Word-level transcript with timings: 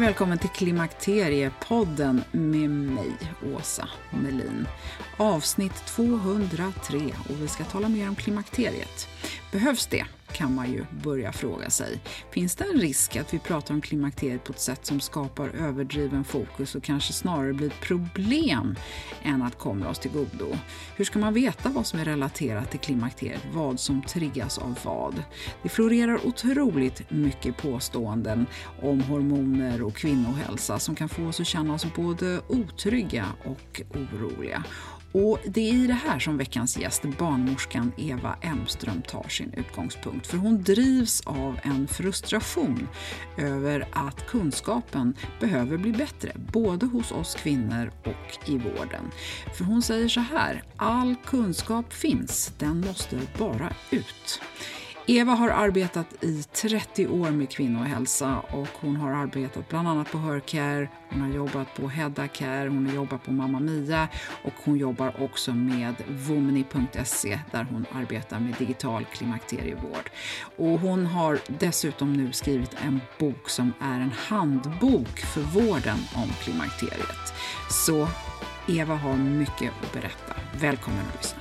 Och 0.00 0.06
välkommen 0.06 0.38
till 0.38 0.48
Klimakteriepodden 0.48 2.22
med 2.32 2.70
mig, 2.70 3.12
Åsa 3.54 3.88
Melin. 4.10 4.66
Avsnitt 5.16 5.86
203 5.86 6.98
och 7.28 7.42
vi 7.42 7.48
ska 7.48 7.64
tala 7.64 7.88
mer 7.88 8.08
om 8.08 8.14
klimakteriet. 8.14 9.08
Behövs 9.52 9.86
det? 9.86 10.06
Kan 10.32 10.54
man 10.54 10.72
ju 10.72 10.84
börja 11.04 11.32
fråga 11.32 11.70
sig. 11.70 12.00
Finns 12.30 12.56
det 12.56 12.64
en 12.64 12.80
risk 12.80 13.16
att 13.16 13.34
vi 13.34 13.38
pratar 13.38 13.74
om 13.74 13.80
klimakteriet 13.80 14.44
på 14.44 14.52
ett 14.52 14.60
sätt 14.60 14.86
som 14.86 15.00
skapar 15.00 15.48
överdriven 15.48 16.24
fokus 16.24 16.74
och 16.74 16.82
kanske 16.82 17.12
snarare 17.12 17.52
blir 17.52 17.66
ett 17.66 17.80
problem 17.80 18.74
än 19.22 19.42
att 19.42 19.58
komma 19.58 19.88
oss 19.88 19.98
till 19.98 20.10
godo? 20.10 20.56
Hur 20.96 21.04
ska 21.04 21.18
man 21.18 21.34
veta 21.34 21.68
vad 21.68 21.86
som 21.86 22.00
är 22.00 22.04
relaterat 22.04 22.70
till 22.70 22.80
klimakteriet, 22.80 23.42
vad 23.52 23.80
som 23.80 24.02
triggas 24.02 24.58
av 24.58 24.78
vad? 24.84 25.22
Det 25.62 25.68
florerar 25.68 26.26
otroligt 26.26 27.10
mycket 27.10 27.56
påståenden 27.56 28.46
om 28.82 29.00
hormoner 29.00 29.82
och 29.82 29.94
kvinnohälsa 29.94 30.78
som 30.78 30.94
kan 30.94 31.08
få 31.08 31.26
oss 31.26 31.40
att 31.40 31.46
känna 31.46 31.74
oss 31.74 31.86
både 31.96 32.40
otrygga 32.48 33.26
och 33.44 33.82
oroliga. 33.94 34.64
Och 35.12 35.38
det 35.44 35.70
är 35.70 35.74
i 35.74 35.86
det 35.86 35.92
här 35.92 36.18
som 36.18 36.36
veckans 36.36 36.78
gäst, 36.78 37.02
barnmorskan 37.18 37.92
Eva 37.96 38.36
Emström, 38.40 39.02
tar 39.02 39.28
sin 39.28 39.52
utgångspunkt. 39.56 40.26
För 40.26 40.36
hon 40.36 40.62
drivs 40.62 41.20
av 41.20 41.58
en 41.62 41.88
frustration 41.88 42.88
över 43.36 43.88
att 43.92 44.26
kunskapen 44.26 45.14
behöver 45.40 45.76
bli 45.76 45.92
bättre, 45.92 46.32
både 46.52 46.86
hos 46.86 47.12
oss 47.12 47.34
kvinnor 47.34 47.92
och 48.04 48.48
i 48.48 48.58
vården. 48.58 49.10
För 49.56 49.64
hon 49.64 49.82
säger 49.82 50.08
så 50.08 50.20
här, 50.20 50.62
all 50.76 51.14
kunskap 51.26 51.92
finns, 51.92 52.52
den 52.58 52.80
måste 52.80 53.20
bara 53.38 53.72
ut. 53.90 54.40
Eva 55.06 55.32
har 55.32 55.48
arbetat 55.48 56.24
i 56.24 56.42
30 56.42 57.08
år 57.08 57.30
med 57.30 57.50
kvinnohälsa 57.50 58.38
och 58.38 58.68
hon 58.80 58.96
har 58.96 59.12
arbetat 59.12 59.68
bland 59.68 59.88
annat 59.88 60.12
på 60.12 60.18
Hörcare, 60.18 60.88
hon 61.10 61.20
har 61.20 61.28
jobbat 61.28 61.74
på 61.74 61.88
Hedda 61.88 62.28
Care, 62.28 62.68
hon 62.68 62.86
har 62.86 62.94
jobbat 62.94 63.24
på 63.24 63.32
Mamma 63.32 63.60
Mia 63.60 64.08
och 64.44 64.52
hon 64.64 64.78
jobbar 64.78 65.22
också 65.22 65.52
med 65.52 65.94
Womni.se, 66.08 67.40
där 67.50 67.64
hon 67.64 67.86
arbetar 67.92 68.40
med 68.40 68.54
digital 68.58 69.04
klimakterievård. 69.04 70.10
Och 70.56 70.80
hon 70.80 71.06
har 71.06 71.38
dessutom 71.46 72.12
nu 72.12 72.32
skrivit 72.32 72.76
en 72.84 73.00
bok 73.18 73.48
som 73.48 73.72
är 73.80 74.00
en 74.00 74.12
handbok 74.12 75.18
för 75.18 75.40
vården 75.40 75.98
om 76.14 76.28
klimakteriet. 76.42 77.34
Så 77.70 78.08
Eva 78.68 78.94
har 78.94 79.16
mycket 79.16 79.72
att 79.82 79.92
berätta. 79.92 80.34
Välkommen 80.60 81.04
att 81.08 81.16
lyssna. 81.16 81.39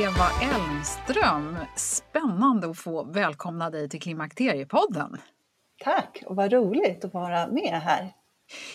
Eva 0.00 0.28
Elmström, 0.42 1.56
spännande 1.76 2.70
att 2.70 2.78
få 2.78 3.04
välkomna 3.04 3.70
dig 3.70 3.88
till 3.88 4.00
Klimakteriepodden. 4.00 5.16
Tack, 5.84 6.22
och 6.26 6.36
vad 6.36 6.52
roligt 6.52 7.04
att 7.04 7.14
vara 7.14 7.46
med 7.46 7.80
här. 7.84 8.12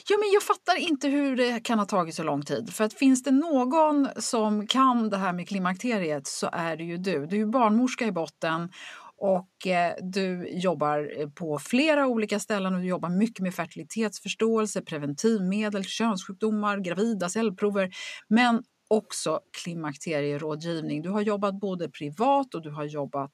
Ja, 0.09 0.17
men 0.17 0.31
jag 0.33 0.43
fattar 0.43 0.75
inte 0.75 1.07
hur 1.07 1.35
det 1.35 1.63
kan 1.63 1.79
ha 1.79 1.85
tagit 1.85 2.15
så 2.15 2.23
lång 2.23 2.41
tid. 2.41 2.73
För 2.73 2.83
att 2.83 2.93
finns 2.93 3.23
det 3.23 3.31
någon 3.31 4.07
som 4.15 4.67
kan 4.67 5.09
det 5.09 5.17
här 5.17 5.33
med 5.33 5.47
klimakteriet 5.47 6.27
så 6.27 6.49
är 6.51 6.77
det 6.77 6.83
ju 6.83 6.97
du. 6.97 7.25
Du 7.25 7.41
är 7.41 7.45
barnmorska 7.45 8.05
i 8.05 8.11
botten 8.11 8.69
och 9.17 9.67
eh, 9.67 9.93
du 10.01 10.49
jobbar 10.49 11.29
på 11.29 11.59
flera 11.59 12.07
olika 12.07 12.39
ställen 12.39 12.75
och 12.75 12.81
du 12.81 12.87
jobbar 12.87 13.09
mycket 13.09 13.39
med 13.39 13.55
fertilitetsförståelse, 13.55 14.81
preventivmedel, 14.81 15.83
könssjukdomar, 15.83 16.77
gravida 16.77 17.29
cellprover. 17.29 17.89
Men 18.27 18.63
också 18.87 19.39
klimakterierådgivning. 19.63 21.01
Du 21.01 21.09
har 21.09 21.21
jobbat 21.21 21.59
både 21.59 21.89
privat 21.89 22.55
och 22.55 22.61
du 22.61 22.71
har 22.71 22.83
jobbat 22.83 23.33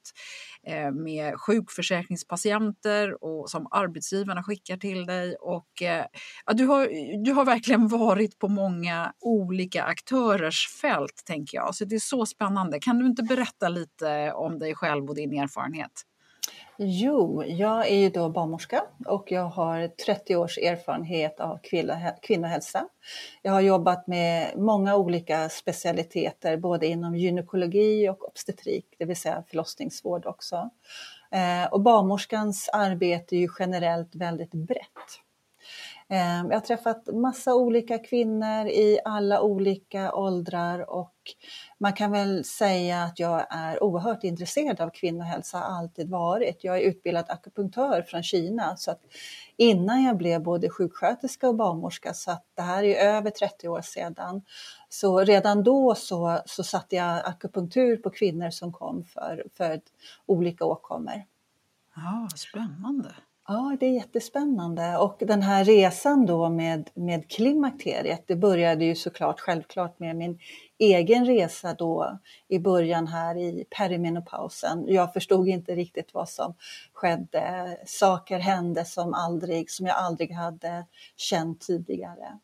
eh, 0.67 0.91
med 0.91 1.39
sjukförsäkringspatienter 1.39 3.23
och 3.23 3.49
som 3.49 3.67
arbetsgivarna 3.71 4.43
skickar 4.43 4.77
till 4.77 5.05
dig. 5.05 5.35
Och, 5.35 5.81
eh, 5.81 6.05
ja, 6.45 6.53
du, 6.53 6.65
har, 6.65 6.87
du 7.25 7.31
har 7.31 7.45
verkligen 7.45 7.87
varit 7.87 8.39
på 8.39 8.47
många 8.47 9.13
olika 9.19 9.83
aktörers 9.83 10.67
fält, 10.81 11.21
tänker 11.25 11.57
jag. 11.57 11.75
Så 11.75 11.85
det 11.85 11.95
är 11.95 11.99
så 11.99 12.25
spännande. 12.25 12.79
Kan 12.79 12.99
du 12.99 13.05
inte 13.05 13.23
berätta 13.23 13.69
lite 13.69 14.31
om 14.33 14.59
dig 14.59 14.75
själv 14.75 15.09
och 15.09 15.15
din 15.15 15.33
erfarenhet? 15.33 16.10
Jo, 16.77 17.43
jag 17.43 17.87
är 17.87 17.95
ju 17.95 18.09
då 18.09 18.29
barnmorska 18.29 18.83
och 19.05 19.31
jag 19.31 19.45
har 19.45 19.87
30 19.87 20.35
års 20.35 20.57
erfarenhet 20.57 21.39
av 21.39 21.59
kvinnohälsa. 22.21 22.87
Jag 23.41 23.51
har 23.51 23.61
jobbat 23.61 24.07
med 24.07 24.57
många 24.57 24.95
olika 24.95 25.49
specialiteter, 25.49 26.57
både 26.57 26.87
inom 26.87 27.15
gynekologi 27.15 28.09
och 28.09 28.27
obstetrik, 28.27 28.85
det 28.97 29.05
vill 29.05 29.15
säga 29.15 29.43
förlossningsvård 29.47 30.25
också. 30.25 30.69
Eh, 31.31 31.71
och 31.71 31.81
barnmorskans 31.81 32.69
arbete 32.73 33.35
är 33.35 33.39
ju 33.39 33.49
generellt 33.59 34.15
väldigt 34.15 34.51
brett. 34.51 35.21
Ehm, 36.13 36.49
jag 36.49 36.55
har 36.55 36.65
träffat 36.65 37.07
massa 37.13 37.55
olika 37.55 37.97
kvinnor 37.97 38.67
i 38.67 38.99
alla 39.05 39.41
olika 39.41 40.13
åldrar 40.13 40.89
och 40.89 41.15
man 41.77 41.93
kan 41.93 42.11
väl 42.11 42.43
säga 42.43 43.03
att 43.03 43.19
jag 43.19 43.45
är 43.49 43.83
oerhört 43.83 44.23
intresserad 44.23 44.81
av 44.81 44.89
kvinnohälsa, 44.89 45.57
har 45.57 45.77
alltid 45.77 46.09
varit. 46.09 46.63
Jag 46.63 46.77
är 46.77 46.81
utbildad 46.81 47.25
akupunktör 47.29 48.01
från 48.01 48.23
Kina 48.23 48.77
så 48.77 48.91
att 48.91 49.01
innan 49.57 50.03
jag 50.03 50.17
blev 50.17 50.43
både 50.43 50.69
sjuksköterska 50.69 51.49
och 51.49 51.55
barnmorska, 51.55 52.13
så 52.13 52.31
att 52.31 52.45
det 52.55 52.61
här 52.61 52.83
är 52.83 53.15
över 53.15 53.29
30 53.29 53.67
år 53.67 53.81
sedan. 53.81 54.41
Så 54.89 55.19
redan 55.19 55.63
då 55.63 55.95
så, 55.95 56.39
så 56.45 56.63
satte 56.63 56.95
jag 56.95 57.25
akupunktur 57.25 57.97
på 57.97 58.09
kvinnor 58.09 58.49
som 58.49 58.73
kom 58.73 59.03
för, 59.03 59.45
för 59.57 59.81
olika 60.25 60.65
åkommor. 60.65 61.23
Ja, 61.95 62.27
spännande. 62.35 63.11
Ja, 63.53 63.77
det 63.79 63.85
är 63.85 63.93
jättespännande 63.93 64.97
och 64.97 65.17
den 65.19 65.41
här 65.41 65.63
resan 65.63 66.25
då 66.25 66.49
med, 66.49 66.89
med 66.93 67.31
klimakteriet, 67.31 68.23
det 68.27 68.35
började 68.35 68.85
ju 68.85 68.95
såklart 68.95 69.39
självklart 69.39 69.99
med 69.99 70.15
min 70.15 70.39
egen 70.77 71.25
resa 71.25 71.73
då 71.73 72.19
i 72.47 72.59
början 72.59 73.07
här 73.07 73.37
i 73.37 73.65
perimenopausen. 73.77 74.85
Jag 74.87 75.13
förstod 75.13 75.47
inte 75.47 75.75
riktigt 75.75 76.13
vad 76.13 76.29
som 76.29 76.53
skedde. 76.93 77.77
Saker 77.85 78.39
hände 78.39 78.85
som, 78.85 79.13
aldrig, 79.13 79.71
som 79.71 79.85
jag 79.85 79.95
aldrig 79.95 80.31
hade 80.31 80.85
känt 81.15 81.61
tidigare. 81.61 82.39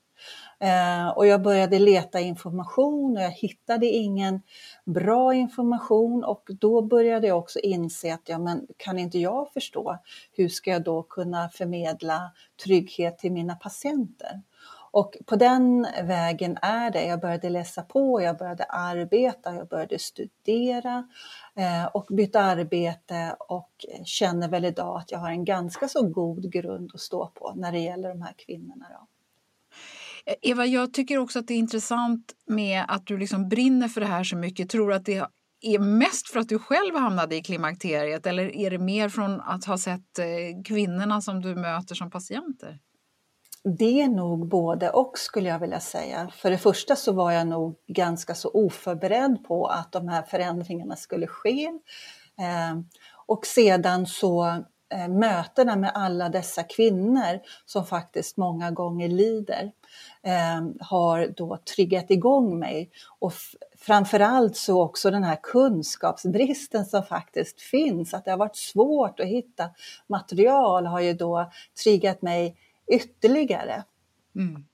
Eh, 0.60 1.10
och 1.10 1.28
jag 1.28 1.42
började 1.42 1.80
leta 1.80 2.20
information 2.20 3.18
och 3.18 3.24
jag 3.24 3.32
hittade 3.32 3.86
ingen 3.86 4.42
bra 4.86 5.34
information 5.34 6.24
och 6.24 6.50
då 6.60 6.82
började 6.82 7.28
jag 7.28 7.38
också 7.38 7.60
inse 7.60 8.14
att 8.14 8.30
ja, 8.30 8.38
men 8.38 8.68
kan 8.78 9.00
inte 9.00 9.20
jag 9.20 9.54
förstå, 9.54 9.98
hur 10.32 10.50
ska 10.50 10.72
jag 10.72 10.84
då 10.84 11.04
kunna 11.04 11.50
förmedla 11.50 12.32
trygghet 12.64 13.18
till 13.18 13.32
mina 13.32 13.56
patienter? 13.56 14.42
Och 14.92 15.18
på 15.26 15.36
den 15.36 15.88
vägen 16.04 16.58
är 16.62 16.92
det. 16.92 17.06
Jag 17.06 17.22
började 17.22 17.50
läsa 17.50 17.82
på, 17.82 18.22
jag 18.22 18.38
började 18.38 18.64
arbeta, 18.64 19.56
jag 19.56 19.68
började 19.68 20.00
studera 20.00 21.08
eh, 21.56 21.86
och 21.86 22.06
bytte 22.10 22.42
arbete 22.42 23.36
och 23.40 23.86
känner 24.06 24.48
väl 24.48 24.66
idag 24.66 24.98
att 24.98 25.12
jag 25.12 25.20
har 25.20 25.30
en 25.30 25.46
ganska 25.46 25.88
så 25.88 26.08
god 26.08 26.52
grund 26.52 26.92
att 26.94 27.00
stå 27.00 27.28
på 27.28 27.54
när 27.56 27.72
det 27.72 27.80
gäller 27.80 28.10
de 28.10 28.22
här 28.22 28.34
kvinnorna. 28.38 28.86
Då. 28.90 29.08
Eh, 30.28 30.36
Eva, 30.42 30.66
jag 30.66 30.94
tycker 30.94 31.18
också 31.18 31.40
att 31.40 31.48
det 31.48 31.54
är 31.54 31.58
intressant 31.58 32.34
med 32.48 32.86
att 32.88 33.08
du 33.08 33.18
liksom 33.18 33.50
brinner 33.50 33.88
för 33.88 34.02
det 34.02 34.08
här 34.08 34.24
så 34.24 34.38
mycket. 34.38 34.70
Tror 34.70 34.90
du 34.90 34.96
att 34.96 35.06
det 35.06 35.28
är 35.62 35.80
mest 35.80 36.30
för 36.30 36.40
att 36.40 36.50
du 36.50 36.60
själv 36.60 36.96
hamnade 36.96 37.36
i 37.36 37.42
klimakteriet 37.42 38.26
eller 38.26 38.56
är 38.56 38.72
det 38.72 38.78
mer 38.78 39.10
från 39.10 39.42
att 39.42 39.66
ha 39.66 39.78
sett 39.78 40.20
eh, 40.20 40.64
kvinnorna 40.66 41.22
som 41.22 41.42
du 41.42 41.56
möter 41.56 41.96
som 41.96 42.12
patienter? 42.12 42.80
Det 43.80 44.02
är 44.02 44.08
nog 44.08 44.48
både 44.48 44.90
och 44.90 45.18
skulle 45.18 45.50
jag 45.50 45.60
vilja 45.60 45.80
säga. 45.80 46.32
För 46.36 46.52
det 46.52 46.58
första 46.58 46.96
så 46.96 47.12
var 47.12 47.32
jag 47.32 47.48
nog 47.48 47.76
ganska 47.88 48.36
så 48.36 48.50
oförberedd 48.50 49.44
på 49.48 49.68
att 49.68 49.92
de 49.92 50.08
här 50.08 50.24
förändringarna 50.24 50.96
skulle 50.96 51.28
ske. 51.28 51.66
Eh, 52.40 52.80
och 53.26 53.46
sedan 53.46 54.06
så 54.06 54.64
Eh, 54.90 55.08
mötena 55.08 55.76
med 55.76 55.92
alla 55.94 56.30
dessa 56.30 56.64
kvinnor 56.64 57.40
som 57.66 57.86
faktiskt 57.86 58.38
många 58.38 58.72
gånger 58.72 59.08
lider 59.08 59.72
eh, 60.24 60.62
har 60.80 61.28
då 61.28 61.58
triggat 61.76 62.12
igång 62.12 62.60
mig. 62.60 62.92
Och 63.20 63.34
framförallt 63.78 64.58
så 64.58 64.82
också 64.82 65.12
den 65.12 65.24
här 65.24 65.40
kunskapsbristen 65.44 66.86
som 66.86 67.04
faktiskt 67.04 67.62
finns, 67.62 68.14
att 68.14 68.26
det 68.26 68.32
har 68.32 68.38
varit 68.38 68.56
svårt 68.56 69.20
att 69.20 69.26
hitta 69.26 69.70
material 70.08 70.86
har 70.86 71.02
ju 71.02 71.14
då 71.14 71.52
triggat 71.84 72.22
mig 72.22 72.58
ytterligare. 72.88 73.84
Mm. 74.36 74.66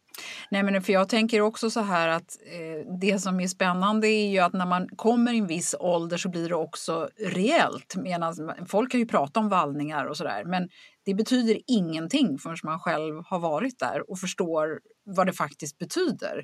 Nej, 0.50 0.64
men 0.64 0.82
för 0.82 0.94
jag 0.94 1.10
tänker 1.10 1.42
också 1.42 1.70
så 1.70 1.80
här 1.80 2.08
att 2.08 2.38
eh, 2.46 2.98
det 3.00 3.20
som 3.20 3.40
är 3.40 3.48
spännande 3.48 4.08
är 4.08 4.32
ju 4.32 4.40
att 4.40 4.54
när 4.54 4.66
man 4.66 4.88
kommer 4.96 5.34
i 5.34 5.38
en 5.38 5.48
viss 5.48 5.76
ålder 5.80 6.18
så 6.18 6.30
blir 6.30 6.50
det 6.50 6.56
också 6.56 7.10
reellt. 7.20 7.96
Medan 7.96 8.54
folk 8.68 8.92
kan 8.92 9.00
ju 9.00 9.06
prata 9.06 9.40
om 9.40 9.50
vallningar 9.50 10.06
och 10.06 10.18
sådär 10.18 10.44
men 10.46 10.70
det 11.06 11.14
betyder 11.14 11.60
ingenting 11.68 12.40
förrän 12.40 12.58
man 12.64 12.80
själv 12.80 13.24
har 13.26 13.40
varit 13.40 13.80
där 13.80 14.12
och 14.12 14.20
förstår 14.20 14.80
vad 15.06 15.28
det 15.28 15.34
faktiskt 15.34 15.78
betyder. 15.78 16.44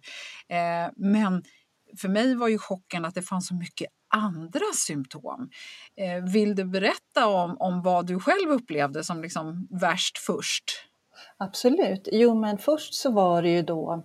Eh, 0.49 0.91
men 0.95 1.43
för 1.97 2.07
mig 2.07 2.35
var 2.35 2.47
ju 2.47 2.57
chocken 2.57 3.05
att 3.05 3.15
det 3.15 3.21
fanns 3.21 3.47
så 3.47 3.55
mycket 3.55 3.87
andra 4.15 4.65
symptom. 4.75 5.49
Eh, 5.97 6.31
vill 6.31 6.55
du 6.55 6.65
berätta 6.65 7.27
om, 7.27 7.57
om 7.59 7.81
vad 7.81 8.07
du 8.07 8.19
själv 8.19 8.49
upplevde 8.49 9.03
som 9.03 9.21
liksom 9.21 9.67
värst 9.81 10.17
först? 10.17 10.88
Absolut. 11.37 12.07
Jo, 12.11 12.33
men 12.35 12.57
först 12.57 12.93
så 12.93 13.11
var 13.11 13.41
det 13.41 13.49
ju 13.49 13.61
då 13.61 14.03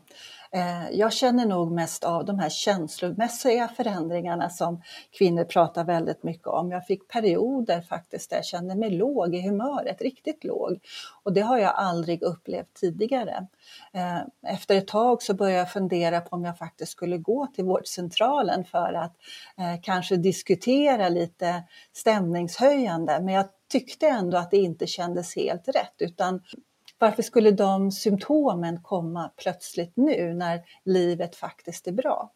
eh, 0.54 0.90
jag 0.92 1.12
känner 1.12 1.46
nog 1.46 1.72
mest 1.72 2.04
av 2.04 2.24
de 2.24 2.38
här 2.38 2.48
känslomässiga 2.48 3.68
förändringarna 3.68 4.50
som 4.50 4.82
kvinnor 5.18 5.44
pratar 5.44 5.84
väldigt 5.84 6.22
mycket 6.22 6.46
om. 6.46 6.70
Jag 6.70 6.86
fick 6.86 7.08
perioder 7.08 7.80
faktiskt 7.80 8.30
där 8.30 8.36
jag 8.36 8.44
kände 8.44 8.74
mig 8.74 8.90
låg 8.90 9.34
i 9.34 9.48
humöret, 9.48 10.02
riktigt 10.02 10.44
låg. 10.44 10.78
Och 11.22 11.32
det 11.32 11.40
har 11.40 11.58
jag 11.58 11.74
aldrig 11.74 12.22
upplevt 12.22 12.74
tidigare. 12.74 13.46
Eh, 13.92 14.52
efter 14.52 14.76
ett 14.76 14.88
tag 14.88 15.22
så 15.22 15.34
började 15.34 15.58
jag 15.58 15.72
fundera 15.72 16.20
på 16.20 16.36
om 16.36 16.44
jag 16.44 16.58
faktiskt 16.58 16.92
skulle 16.92 17.18
gå 17.18 17.46
till 17.46 17.64
vårdcentralen 17.64 18.64
för 18.64 18.92
att 18.92 19.16
eh, 19.58 19.80
kanske 19.82 20.16
diskutera 20.16 21.08
lite 21.08 21.62
stämningshöjande. 21.92 23.20
Men 23.20 23.34
jag 23.34 23.46
tyckte 23.72 24.08
ändå 24.08 24.36
att 24.36 24.50
det 24.50 24.56
inte 24.56 24.86
kändes 24.86 25.36
helt 25.36 25.68
rätt 25.68 25.94
utan 25.98 26.40
varför 26.98 27.22
skulle 27.22 27.50
de 27.50 27.90
symptomen 27.90 28.82
komma 28.82 29.30
plötsligt 29.36 29.92
nu 29.96 30.34
när 30.34 30.62
livet 30.84 31.36
faktiskt 31.36 31.86
är 31.86 31.92
bra? 31.92 32.30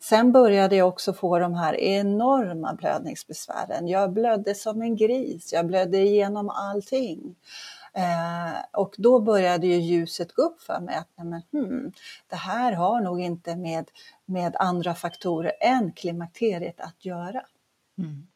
Sen 0.00 0.32
började 0.32 0.76
jag 0.76 0.88
också 0.88 1.12
få 1.12 1.38
de 1.38 1.54
här 1.54 1.74
enorma 1.74 2.74
blödningsbesvären. 2.74 3.88
Jag 3.88 4.12
blödde 4.12 4.54
som 4.54 4.82
en 4.82 4.96
gris, 4.96 5.52
jag 5.52 5.66
blödde 5.66 5.98
igenom 5.98 6.50
allting. 6.50 7.36
Eh, 7.92 8.58
och 8.72 8.94
då 8.98 9.20
började 9.20 9.66
ju 9.66 9.76
ljuset 9.76 10.32
gå 10.32 10.42
upp 10.42 10.60
för 10.60 10.80
mig 10.80 10.94
att 10.94 11.08
men, 11.24 11.42
hmm, 11.52 11.92
det 12.28 12.36
här 12.36 12.72
har 12.72 13.00
nog 13.00 13.20
inte 13.20 13.56
med, 13.56 13.90
med 14.26 14.56
andra 14.56 14.94
faktorer 14.94 15.52
än 15.60 15.92
klimakteriet 15.92 16.80
att 16.80 17.04
göra. 17.04 17.42
Mm. 17.98 18.26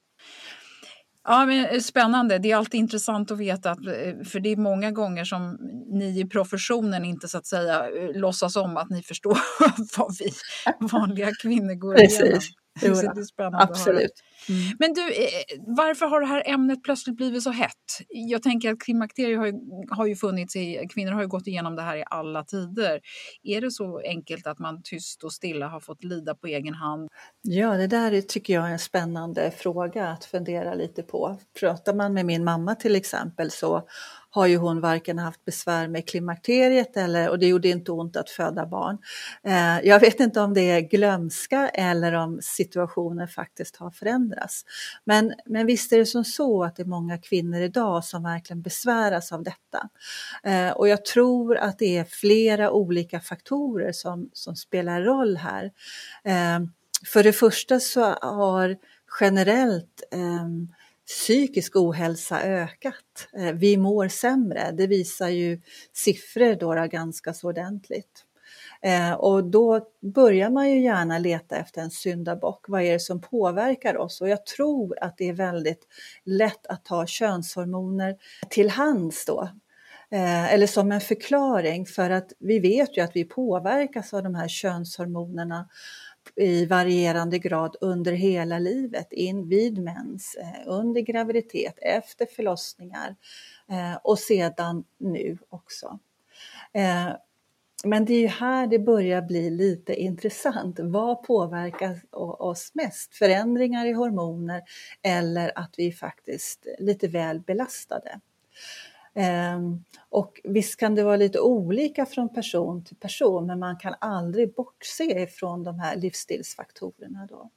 Ja, 1.25 1.47
men 1.47 1.67
eh, 1.67 1.81
spännande. 1.81 2.39
Det 2.39 2.51
är 2.51 2.57
alltid 2.57 2.81
intressant 2.81 3.31
att 3.31 3.39
veta, 3.39 3.71
att, 3.71 3.87
eh, 3.87 4.25
för 4.25 4.41
det 4.41 4.49
är 4.49 4.57
många 4.57 4.91
gånger 4.91 5.25
som 5.25 5.59
ni 5.93 6.21
i 6.21 6.25
professionen 6.25 7.05
inte 7.05 7.29
så 7.29 7.39
att 7.39 7.47
säga 7.47 7.89
eh, 7.89 8.21
låtsas 8.21 8.57
om 8.57 8.77
att 8.77 8.91
ni 8.91 9.03
förstår 9.03 9.39
vad 9.99 10.17
vi 10.19 10.33
vanliga 10.93 11.31
kvinnor 11.43 11.75
går 11.75 12.01
igenom. 12.01 12.41
Absolut. 13.63 14.13
Mm. 14.49 14.77
Men 14.79 14.93
du, 14.93 15.03
varför 15.77 16.07
har 16.07 16.21
det 16.21 16.27
här 16.27 16.43
ämnet 16.47 16.85
plötsligt 16.85 17.17
blivit 17.17 17.43
så 17.43 17.51
hett? 17.51 17.75
Jag 18.09 18.43
tänker 18.43 18.73
att 18.73 18.81
klimakteriet 18.81 19.39
har 19.39 19.47
ju, 19.47 19.53
har 19.91 20.07
ju 20.07 20.17
funnits 20.17 20.57
i, 20.57 20.89
kvinnor 20.95 21.13
har 21.13 21.23
ju 21.23 21.29
gått 21.29 21.47
igenom 21.47 21.77
det 21.77 21.83
här 21.83 21.97
i 21.97 22.05
alla 22.11 22.45
tider. 22.45 23.01
Är 23.43 23.61
det 23.61 23.71
så 23.71 23.99
enkelt 23.99 24.47
att 24.47 24.59
man 24.59 24.83
tyst 24.85 25.25
och 25.25 25.33
stilla 25.33 25.69
har 25.69 25.81
fått 25.81 26.05
lida 26.05 26.35
på 26.35 26.47
egen 26.47 26.75
hand? 26.75 27.09
Ja, 27.43 27.77
det 27.77 27.87
där 27.87 28.21
tycker 28.21 28.55
jag 28.55 28.69
är 28.69 28.73
en 28.73 28.79
spännande 28.79 29.51
fråga 29.51 30.09
att 30.09 30.25
fundera 30.25 30.75
lite 30.75 31.03
på. 31.03 31.39
Pratar 31.61 31.95
man 31.95 32.15
med 32.15 32.27
min 32.27 32.45
mamma 32.45 32.75
till 32.75 32.97
exempel 32.97 33.51
så 33.51 33.89
har 34.35 34.47
ju 34.47 34.57
hon 34.57 34.81
varken 34.81 35.19
haft 35.19 35.45
besvär 35.45 35.89
med 35.89 36.09
klimakteriet 36.09 36.97
eller, 36.97 37.29
och 37.29 37.39
det 37.39 37.47
gjorde 37.47 37.69
inte 37.69 37.93
ont 37.93 38.17
att 38.17 38.31
föda 38.31 38.67
barn. 38.67 38.99
Eh, 39.45 39.89
jag 39.89 40.01
vet 40.01 40.21
inte 40.21 40.41
om 40.41 40.55
det 40.55 40.71
är 40.71 40.81
glömska 40.81 41.69
eller 41.69 42.13
om 42.13 42.39
situationen 42.43 43.29
faktiskt 43.29 43.77
har 43.77 43.91
förändrats. 43.91 44.65
Men, 45.05 45.33
men 45.47 45.67
visst 45.67 45.93
är 45.93 45.99
det 45.99 46.07
som 46.07 46.25
så 46.25 46.65
att 46.65 46.77
det 46.77 46.83
är 46.83 46.87
många 46.87 47.19
kvinnor 47.19 47.61
idag 47.61 48.05
som 48.05 48.23
verkligen 48.23 48.63
besväras 48.63 49.33
av 49.33 49.43
detta. 49.43 49.89
Eh, 50.45 50.71
och 50.71 50.89
jag 50.89 51.05
tror 51.05 51.57
att 51.57 51.79
det 51.79 51.99
är 51.99 52.05
flera 52.05 52.71
olika 52.71 53.21
faktorer 53.21 53.93
som, 53.93 54.31
som 54.33 54.57
spelar 54.57 55.03
roll 55.03 55.37
här. 55.37 55.71
Eh, 56.25 56.61
för 57.13 57.23
det 57.23 57.33
första 57.33 57.81
så 57.81 58.05
har 58.23 58.77
generellt 59.21 60.03
ehm, 60.13 60.69
psykisk 61.19 61.77
ohälsa 61.77 62.43
ökat. 62.43 63.29
Eh, 63.39 63.53
vi 63.53 63.77
mår 63.77 64.09
sämre, 64.09 64.71
det 64.71 64.87
visar 64.87 65.29
ju 65.29 65.61
siffror 65.93 66.55
då, 66.55 66.87
ganska 66.91 67.35
så 67.35 67.49
ordentligt. 67.49 68.25
Eh, 68.83 69.13
och 69.13 69.45
då 69.45 69.87
börjar 70.01 70.51
man 70.51 70.71
ju 70.71 70.83
gärna 70.83 71.19
leta 71.19 71.57
efter 71.57 71.83
en 71.83 71.91
syndabock. 71.91 72.69
Vad 72.69 72.83
är 72.83 72.93
det 72.93 73.01
som 73.01 73.21
påverkar 73.21 73.97
oss? 73.97 74.21
Och 74.21 74.29
jag 74.29 74.47
tror 74.47 74.99
att 75.01 75.19
det 75.19 75.29
är 75.29 75.33
väldigt 75.33 75.87
lätt 76.25 76.67
att 76.67 76.85
ta 76.85 77.07
könshormoner 77.07 78.17
till 78.49 78.71
hands 78.71 79.25
då. 79.25 79.49
Eh, 80.11 80.55
eller 80.55 80.67
som 80.67 80.93
en 80.93 81.01
förklaring 81.01 81.87
för 81.87 82.11
att 82.11 82.33
vi 82.39 82.59
vet 82.59 82.97
ju 82.97 83.01
att 83.01 83.17
vi 83.17 83.25
påverkas 83.25 84.15
av 84.15 84.23
de 84.23 84.35
här 84.35 84.49
könshormonerna 84.49 85.69
i 86.37 86.67
varierande 86.67 87.39
grad 87.39 87.77
under 87.81 88.13
hela 88.13 88.59
livet, 88.59 89.13
in 89.13 89.49
vid 89.49 89.79
mens, 89.79 90.35
eh, 90.35 90.63
under 90.67 91.01
graviditet, 91.01 91.79
efter 91.83 92.27
förlossningar 92.27 93.17
eh, 93.69 93.95
och 94.03 94.19
sedan 94.19 94.85
nu 94.99 95.39
också. 95.49 95.99
Eh, 96.73 97.09
men 97.85 98.05
det 98.05 98.15
är 98.15 98.21
ju 98.21 98.27
här 98.27 98.67
det 98.67 98.79
börjar 98.79 99.23
bli 99.23 99.51
lite 99.51 99.95
intressant. 99.95 100.77
Vad 100.81 101.23
påverkar 101.23 102.01
oss 102.43 102.71
mest? 102.75 103.15
Förändringar 103.15 103.87
i 103.87 103.93
hormoner 103.93 104.63
eller 105.03 105.59
att 105.59 105.75
vi 105.77 105.93
faktiskt 105.93 106.67
är 106.67 106.85
lite 106.85 107.09
väl 107.09 107.41
belastade? 107.41 108.21
Ehm, 109.15 109.85
och 110.09 110.41
visst 110.45 110.77
kan 110.77 110.95
det 110.95 111.05
vara 111.05 111.17
lite 111.17 111.41
olika 111.41 112.07
från 112.07 112.35
person 112.35 112.85
till 112.85 112.97
person 112.97 113.47
men 113.47 113.59
man 113.59 113.77
kan 113.77 113.95
aldrig 114.01 114.55
bortse 114.55 115.23
ifrån 115.23 115.63
de 115.63 115.79
här 115.79 115.97
livsstilsfaktorerna. 115.97 117.27
Då. 117.31 117.51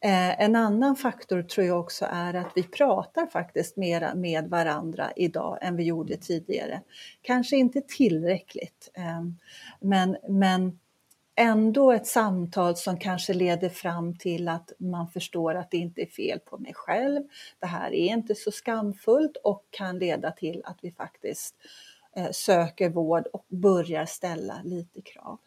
Eh, 0.00 0.40
en 0.40 0.56
annan 0.56 0.96
faktor 0.96 1.42
tror 1.42 1.66
jag 1.66 1.80
också 1.80 2.06
är 2.10 2.34
att 2.34 2.52
vi 2.54 2.62
pratar 2.62 3.26
faktiskt 3.26 3.76
mer 3.76 4.14
med 4.14 4.48
varandra 4.48 5.12
idag 5.16 5.58
än 5.62 5.76
vi 5.76 5.84
gjorde 5.84 6.16
tidigare. 6.16 6.82
Kanske 7.22 7.56
inte 7.56 7.80
tillräckligt, 7.80 8.90
ehm, 8.94 9.38
men, 9.80 10.16
men 10.28 10.78
ändå 11.36 11.92
ett 11.92 12.06
samtal 12.06 12.76
som 12.76 12.98
kanske 12.98 13.34
leder 13.34 13.68
fram 13.68 14.18
till 14.18 14.48
att 14.48 14.72
man 14.78 15.08
förstår 15.08 15.54
att 15.54 15.70
det 15.70 15.76
inte 15.76 16.02
är 16.02 16.06
fel 16.06 16.40
på 16.40 16.58
mig 16.58 16.74
själv. 16.74 17.22
Det 17.58 17.66
här 17.66 17.94
är 17.94 18.06
inte 18.06 18.34
så 18.34 18.50
skamfullt 18.50 19.36
och 19.36 19.64
kan 19.70 19.98
leda 19.98 20.30
till 20.30 20.62
att 20.64 20.78
vi 20.82 20.92
faktiskt 20.92 21.54
eh, 22.16 22.30
söker 22.30 22.88
vård 22.88 23.26
och 23.32 23.44
börjar 23.48 24.06
ställa 24.06 24.60
lite 24.64 25.02
krav. 25.02 25.38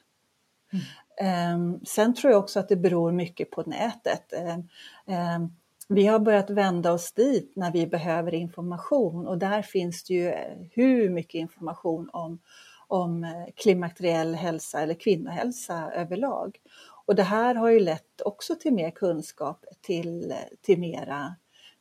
Mm. 1.19 1.61
Um, 1.61 1.85
sen 1.85 2.15
tror 2.15 2.31
jag 2.31 2.39
också 2.39 2.59
att 2.59 2.69
det 2.69 2.75
beror 2.75 3.11
mycket 3.11 3.51
på 3.51 3.63
nätet. 3.63 4.33
Um, 4.33 4.69
um, 5.15 5.55
vi 5.89 6.07
har 6.07 6.19
börjat 6.19 6.49
vända 6.49 6.91
oss 6.91 7.11
dit 7.11 7.53
när 7.55 7.71
vi 7.71 7.87
behöver 7.87 8.33
information 8.33 9.27
och 9.27 9.37
där 9.37 9.61
finns 9.61 10.03
det 10.03 10.13
ju 10.13 10.27
eh, 10.29 10.57
hur 10.71 11.09
mycket 11.09 11.35
information 11.35 12.09
om 12.13 12.39
om 12.87 13.23
eh, 13.23 13.53
klimakteriell 13.55 14.35
hälsa 14.35 14.81
eller 14.81 14.93
kvinnohälsa 14.93 15.91
överlag. 15.95 16.57
Och 17.05 17.15
det 17.15 17.23
här 17.23 17.55
har 17.55 17.69
ju 17.69 17.79
lett 17.79 18.21
också 18.25 18.55
till 18.55 18.73
mer 18.73 18.91
kunskap, 18.91 19.65
till, 19.81 20.33
till 20.61 20.79
mera 20.79 21.35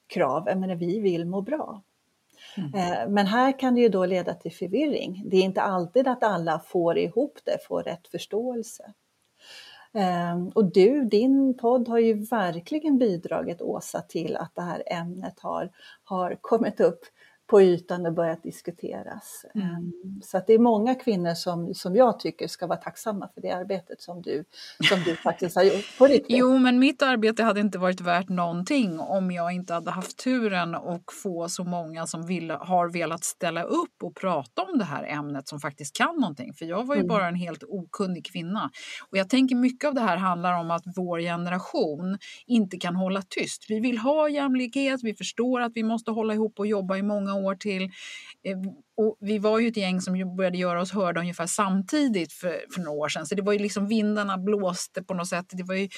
krav. 0.07 0.45
Jag 0.47 0.59
menar, 0.59 0.75
vi 0.75 1.01
vill 1.01 1.27
må 1.27 1.41
bra. 1.41 1.83
Mm. 2.57 2.75
Eh, 2.75 3.09
men 3.09 3.27
här 3.27 3.59
kan 3.59 3.75
det 3.75 3.81
ju 3.81 3.89
då 3.89 4.07
leda 4.07 4.35
till 4.35 4.53
förvirring. 4.53 5.23
Det 5.27 5.37
är 5.37 5.43
inte 5.43 5.63
alltid 5.63 6.09
att 6.09 6.23
alla 6.23 6.59
får 6.59 6.99
ihop 6.99 7.39
det, 7.45 7.59
får 7.69 7.83
rätt 7.83 8.09
förståelse. 8.09 8.93
Ehm, 9.97 10.49
och 10.49 10.73
du, 10.73 11.05
din 11.05 11.57
podd 11.57 11.89
har 11.89 11.99
ju 11.99 12.15
verkligen 12.15 12.99
bidragit 12.99 13.63
Åsa 13.63 14.01
till 14.01 14.37
att 14.37 14.55
det 14.55 14.63
här 14.63 14.83
ämnet 14.87 15.41
har, 15.41 15.71
har 16.05 16.39
kommit 16.41 16.81
upp 16.81 17.01
på 17.47 17.63
ytan 17.63 18.07
och 18.07 18.13
börjat 18.13 18.43
diskuteras. 18.43 19.45
Mm. 19.55 19.67
Ehm, 19.67 19.93
så 20.23 20.39
att 20.39 20.47
det 20.47 20.53
är 20.53 20.59
många 20.59 20.95
kvinnor 20.95 21.35
som, 21.35 21.75
som 21.75 21.97
jag 21.97 22.21
tycker 22.21 22.49
ska 22.49 22.67
vara 22.67 22.79
tacksamma 22.79 23.29
för 23.35 23.41
det 23.41 23.51
arbetet 23.51 24.01
som 24.01 24.23
du, 24.23 24.45
som 24.89 25.01
du 25.05 25.17
faktiskt 25.17 25.57
har 25.57 25.63
gjort 25.63 25.99
på 25.99 26.07
riktigt. 26.07 26.37
Jo, 26.39 26.59
men 26.59 26.79
mitt 26.79 27.03
arbete 27.03 27.43
hade 27.43 27.61
inte 27.61 27.79
varit 27.79 28.01
värt 28.01 28.29
någonting 28.29 29.01
om 29.01 29.31
jag 29.31 29.53
inte 29.53 29.75
hade 29.75 29.91
haft 29.91 30.17
turen 30.17 30.75
och 30.75 31.13
få 31.23 31.49
så 31.49 31.65
många 31.65 32.07
som 32.07 32.27
vill, 32.27 32.51
har 32.51 32.89
velat 32.89 33.25
ställa 33.25 33.63
upp 33.63 34.03
och 34.03 34.15
prata 34.15 34.63
om 34.63 34.79
det 34.79 34.85
här 34.85 35.05
ämnet 35.05 35.49
som 35.49 35.61
faktiskt 35.61 35.97
kan 35.97 36.17
någonting. 36.21 36.53
För 36.55 36.65
jag 36.65 36.87
var 36.87 36.95
ju 36.95 37.01
mm. 37.01 37.09
bara 37.09 37.29
en 37.29 37.35
helt 37.35 37.63
okunnig 37.69 38.27
kvinna. 38.27 38.71
Och 39.11 39.19
jag 39.19 39.29
tänker 39.29 39.57
mycket 39.57 39.89
av 39.89 39.95
det 39.95 40.01
här 40.01 40.17
handlar 40.17 40.59
om 40.59 40.71
att 40.71 40.83
vår 40.97 41.21
generation 41.21 42.19
inte 42.47 42.77
kan 42.77 42.97
hålla 42.97 43.23
tyst. 43.23 43.65
Vi 43.69 43.81
vill 43.81 43.99
ha 43.99 44.29
jämlikhet, 44.29 45.01
vi 45.03 45.15
förstår 45.15 45.61
att 45.61 45.73
vi 45.75 45.83
måste 45.83 46.11
hålla 46.11 46.35
ihop 46.35 46.59
och 46.59 46.67
jobba 46.67 46.97
i 46.97 47.03
många 47.03 47.36
år 47.37 47.55
till. 47.55 47.83
Eh, 48.45 48.59
och 48.97 49.17
vi 49.21 49.39
var 49.39 49.59
ju 49.59 49.69
ett 49.69 49.77
gäng 49.77 50.01
som 50.01 50.37
började 50.37 50.59
göra 50.59 50.81
oss 50.81 50.93
hörda 50.93 51.21
ungefär 51.21 51.47
samtidigt 51.47 52.33
för, 52.33 52.65
för 52.75 52.81
några 52.81 52.99
år 52.99 53.09
sedan. 53.09 53.27
Så 53.27 53.35
det 53.35 53.43
var 53.43 53.53
ju 53.53 53.59
liksom 53.59 53.89
vindarna 53.89 54.39
blåste 54.39 55.03
på 55.03 55.15
något 55.15 55.29
sätt. 55.29 55.47
Det 55.49 55.63
var 55.63 55.75
ju 55.75 55.89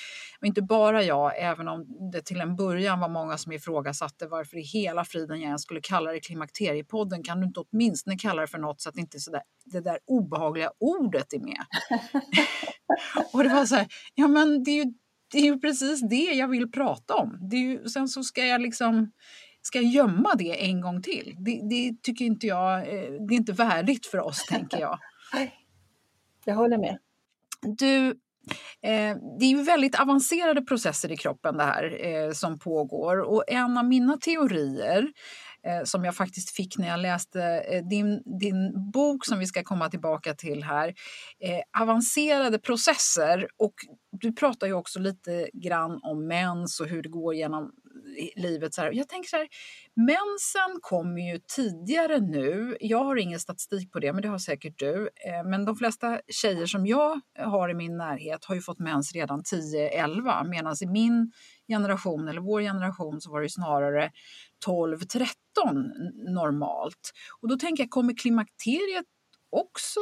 inte 0.44 0.62
bara 0.62 1.02
jag, 1.02 1.42
även 1.42 1.68
om 1.68 1.86
det 2.12 2.22
till 2.22 2.40
en 2.40 2.56
början 2.56 3.00
var 3.00 3.08
många 3.08 3.38
som 3.38 3.52
ifrågasatte 3.52 4.26
varför 4.26 4.56
i 4.56 4.62
hela 4.62 5.04
friden 5.04 5.40
jag 5.40 5.46
ens 5.46 5.62
skulle 5.62 5.80
kalla 5.80 6.12
det 6.12 6.20
Klimakteriepodden. 6.20 7.22
Kan 7.22 7.40
du 7.40 7.46
inte 7.46 7.60
åtminstone 7.60 8.18
kalla 8.18 8.42
det 8.42 8.48
för 8.48 8.58
något 8.58 8.80
så 8.80 8.88
att 8.88 8.98
inte 8.98 9.20
så 9.20 9.30
där, 9.30 9.42
det 9.64 9.80
där 9.80 9.98
obehagliga 10.06 10.70
ordet 10.80 11.32
är 11.32 11.38
med? 11.38 11.64
och 13.32 13.42
det 13.44 13.48
var 13.48 13.64
så 13.64 13.74
här, 13.74 13.86
ja 14.14 14.28
men 14.28 14.64
det 14.64 14.70
är 14.70 14.84
ju 14.84 14.92
det 15.32 15.38
är 15.38 15.42
ju 15.42 15.60
precis 15.60 16.08
det 16.08 16.34
jag 16.34 16.48
vill 16.48 16.70
prata 16.70 17.14
om. 17.14 17.38
Det 17.50 17.56
är 17.56 17.60
ju, 17.60 17.88
sen 17.88 18.08
så 18.08 18.22
ska 18.22 18.46
jag 18.46 18.60
liksom 18.60 19.12
ska 19.68 19.80
gömma 19.80 20.34
det 20.34 20.64
en 20.66 20.80
gång 20.80 21.02
till. 21.02 21.34
Det, 21.38 21.60
det 21.70 22.02
tycker 22.02 22.24
inte 22.24 22.46
jag, 22.46 22.78
eh, 22.78 23.10
det 23.28 23.34
är 23.34 23.36
inte 23.36 23.52
värdigt 23.52 24.06
för 24.06 24.20
oss, 24.20 24.46
tänker 24.46 24.80
jag. 24.80 24.98
Jag 26.44 26.54
håller 26.54 26.78
med. 26.78 26.98
Du, 27.78 28.14
Eh, 28.82 29.16
det 29.38 29.44
är 29.44 29.48
ju 29.48 29.62
väldigt 29.62 30.00
avancerade 30.00 30.62
processer 30.62 31.12
i 31.12 31.16
kroppen 31.16 31.56
det 31.56 31.64
här 31.64 32.06
eh, 32.06 32.32
som 32.32 32.58
pågår 32.58 33.20
och 33.20 33.44
en 33.46 33.78
av 33.78 33.84
mina 33.84 34.16
teorier 34.16 35.12
eh, 35.66 35.84
som 35.84 36.04
jag 36.04 36.16
faktiskt 36.16 36.50
fick 36.50 36.78
när 36.78 36.88
jag 36.88 37.00
läste 37.00 37.42
eh, 37.42 37.84
din, 37.84 38.22
din 38.40 38.90
bok 38.92 39.26
som 39.26 39.38
vi 39.38 39.46
ska 39.46 39.62
komma 39.62 39.88
tillbaka 39.90 40.34
till 40.34 40.64
här. 40.64 40.94
Avancerade 41.80 42.58
processer 42.58 43.48
och 43.56 43.74
du 44.20 44.32
pratar 44.32 44.66
ju 44.66 44.72
också 44.72 44.98
lite 44.98 45.50
grann 45.52 46.00
om 46.02 46.26
mens 46.26 46.80
och 46.80 46.86
hur 46.86 47.02
det 47.02 47.08
går 47.08 47.34
genom 47.34 47.72
livet. 48.36 48.74
Så 48.74 48.82
här. 48.82 48.92
Jag 48.92 49.08
tänker 49.08 49.28
så 49.28 49.36
här, 49.36 49.48
mensen 49.94 50.80
kommer 50.80 51.32
ju 51.32 51.40
tidigare 51.56 52.20
nu. 52.20 52.76
Jag 52.80 53.04
har 53.04 53.16
ingen 53.16 53.40
statistik 53.40 53.92
på 53.92 53.98
det, 53.98 54.12
men 54.12 54.22
det 54.22 54.28
har 54.28 54.38
säkert 54.38 54.78
du. 54.78 55.08
Eh, 55.26 55.44
men 55.44 55.64
de 55.64 55.76
flesta 55.76 56.20
tjejer 56.28 56.66
som 56.66 56.86
jag 56.86 57.20
har 57.38 57.68
i 57.68 57.74
min 57.74 57.96
närhet 57.96 58.44
har 58.44 58.54
ju 58.54 58.60
fått 58.60 58.78
mens 58.78 59.12
redan 59.12 59.42
10-11, 59.42 60.48
medan 60.48 60.76
i 60.82 60.86
min 60.86 61.32
generation, 61.68 62.28
eller 62.28 62.40
vår 62.40 62.60
generation, 62.60 63.20
så 63.20 63.30
var 63.30 63.42
det 63.42 63.50
snarare 63.50 64.10
12-13 64.66 65.28
normalt. 66.34 67.12
Och 67.40 67.48
då 67.48 67.56
tänker 67.56 67.82
jag, 67.82 67.90
kommer 67.90 68.16
klimakteriet 68.16 69.06
också 69.50 70.00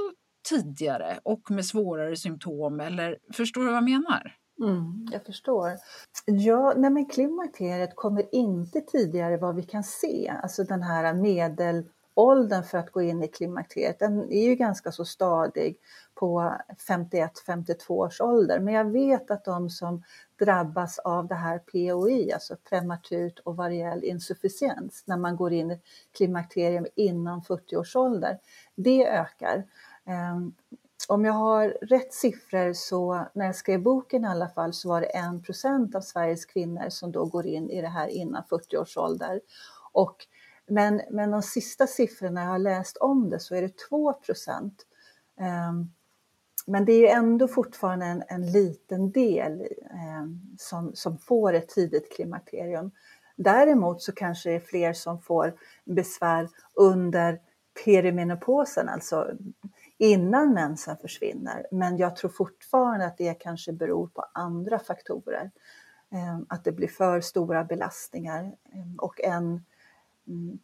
tidigare 0.49 1.19
och 1.23 1.51
med 1.51 1.67
svårare 1.67 2.17
symptom? 2.17 2.81
Eller 2.81 3.19
förstår 3.33 3.61
du 3.61 3.67
vad 3.67 3.77
jag 3.77 3.85
menar? 3.85 4.37
Mm, 4.61 5.09
jag 5.13 5.25
förstår. 5.25 5.77
Ja, 6.25 6.75
nej 6.77 6.91
men 6.91 7.07
klimakteriet 7.07 7.97
kommer 7.97 8.35
inte 8.35 8.81
tidigare 8.81 9.37
vad 9.37 9.55
vi 9.55 9.63
kan 9.63 9.85
se. 9.85 10.33
Alltså 10.43 10.65
den 10.65 10.83
här 10.83 11.15
medelåldern 11.15 12.63
för 12.65 12.79
att 12.79 12.91
gå 12.91 13.03
in 13.03 13.23
i 13.23 13.29
klimakteriet, 13.29 13.99
den 13.99 14.33
är 14.33 14.45
ju 14.45 14.55
ganska 14.55 14.93
så 14.93 15.05
stadig 15.05 15.77
på 16.15 16.53
51-52 16.89 17.91
års 17.91 18.21
ålder. 18.21 18.61
Men 18.61 18.75
jag 18.75 18.85
vet 18.85 19.31
att 19.31 19.45
de 19.45 19.71
som 19.71 20.03
drabbas 20.39 20.99
av 20.99 21.27
det 21.27 21.35
här 21.35 21.59
POI, 21.59 22.33
alltså 22.33 22.57
prematurt 22.69 23.39
och 23.39 23.57
variell 23.57 24.05
insufficiens, 24.05 25.03
när 25.07 25.17
man 25.17 25.37
går 25.37 25.53
in 25.53 25.71
i 25.71 25.81
klimakterium 26.17 26.87
innan 26.95 27.43
40 27.43 27.77
års 27.77 27.97
ålder, 27.97 28.39
det 28.75 29.07
ökar. 29.09 29.65
Ehm, 30.05 30.55
om 31.09 31.25
jag 31.25 31.33
har 31.33 31.69
rätt 31.69 32.15
siffror 32.15 32.73
så 32.73 33.27
när 33.33 33.47
jag 33.47 33.57
skrev 33.57 33.83
boken 33.83 34.25
i 34.25 34.29
alla 34.29 34.49
fall 34.49 34.73
så 34.73 34.89
var 34.89 35.01
det 35.01 35.07
en 35.07 35.43
procent 35.43 35.95
av 35.95 36.01
Sveriges 36.01 36.45
kvinnor 36.45 36.89
som 36.89 37.13
då 37.13 37.25
går 37.25 37.47
in 37.47 37.71
i 37.71 37.81
det 37.81 37.89
här 37.89 38.09
innan 38.09 38.45
40 38.45 38.77
års 38.77 38.97
ålder. 38.97 39.41
Och, 39.93 40.17
men, 40.67 41.01
men 41.11 41.31
de 41.31 41.43
sista 41.43 41.87
siffrorna 41.87 42.41
jag 42.41 42.49
har 42.49 42.59
läst 42.59 42.97
om 42.97 43.31
det 43.31 43.41
så 43.41 43.55
är 43.55 43.63
det 43.63 43.79
2 43.89 44.13
procent. 44.13 44.87
Um, 45.71 45.93
men 46.67 46.85
det 46.85 46.93
är 46.93 47.17
ändå 47.17 47.49
fortfarande 47.49 48.07
en, 48.07 48.23
en 48.29 48.53
liten 48.53 49.11
del 49.11 49.67
um, 50.21 50.57
som, 50.59 50.95
som 50.95 51.19
får 51.19 51.53
ett 51.53 51.69
tidigt 51.69 52.13
klimakterium. 52.13 52.91
Däremot 53.37 54.03
så 54.03 54.13
kanske 54.13 54.49
det 54.49 54.57
är 54.57 54.61
fler 54.61 54.93
som 54.93 55.21
får 55.21 55.55
besvär 55.85 56.49
under 56.75 57.41
perimenopausen, 57.85 58.89
alltså 58.89 59.31
innan 59.99 60.55
mensen 60.55 60.97
försvinner. 60.97 61.67
Men 61.71 61.97
jag 61.97 62.17
tror 62.17 62.31
fortfarande 62.31 63.07
att 63.07 63.19
det 63.19 63.35
kanske 63.35 63.73
beror 63.73 64.07
på 64.07 64.25
andra 64.35 64.79
faktorer. 64.79 65.51
Ehm, 66.11 66.47
att 66.49 66.65
det 66.65 66.73
blir 66.73 66.89
för 66.89 67.21
stora 67.21 67.65
belastningar 67.65 68.57
ehm, 68.73 68.95
och 68.99 69.21
en, 69.21 69.65
mm, 70.29 70.59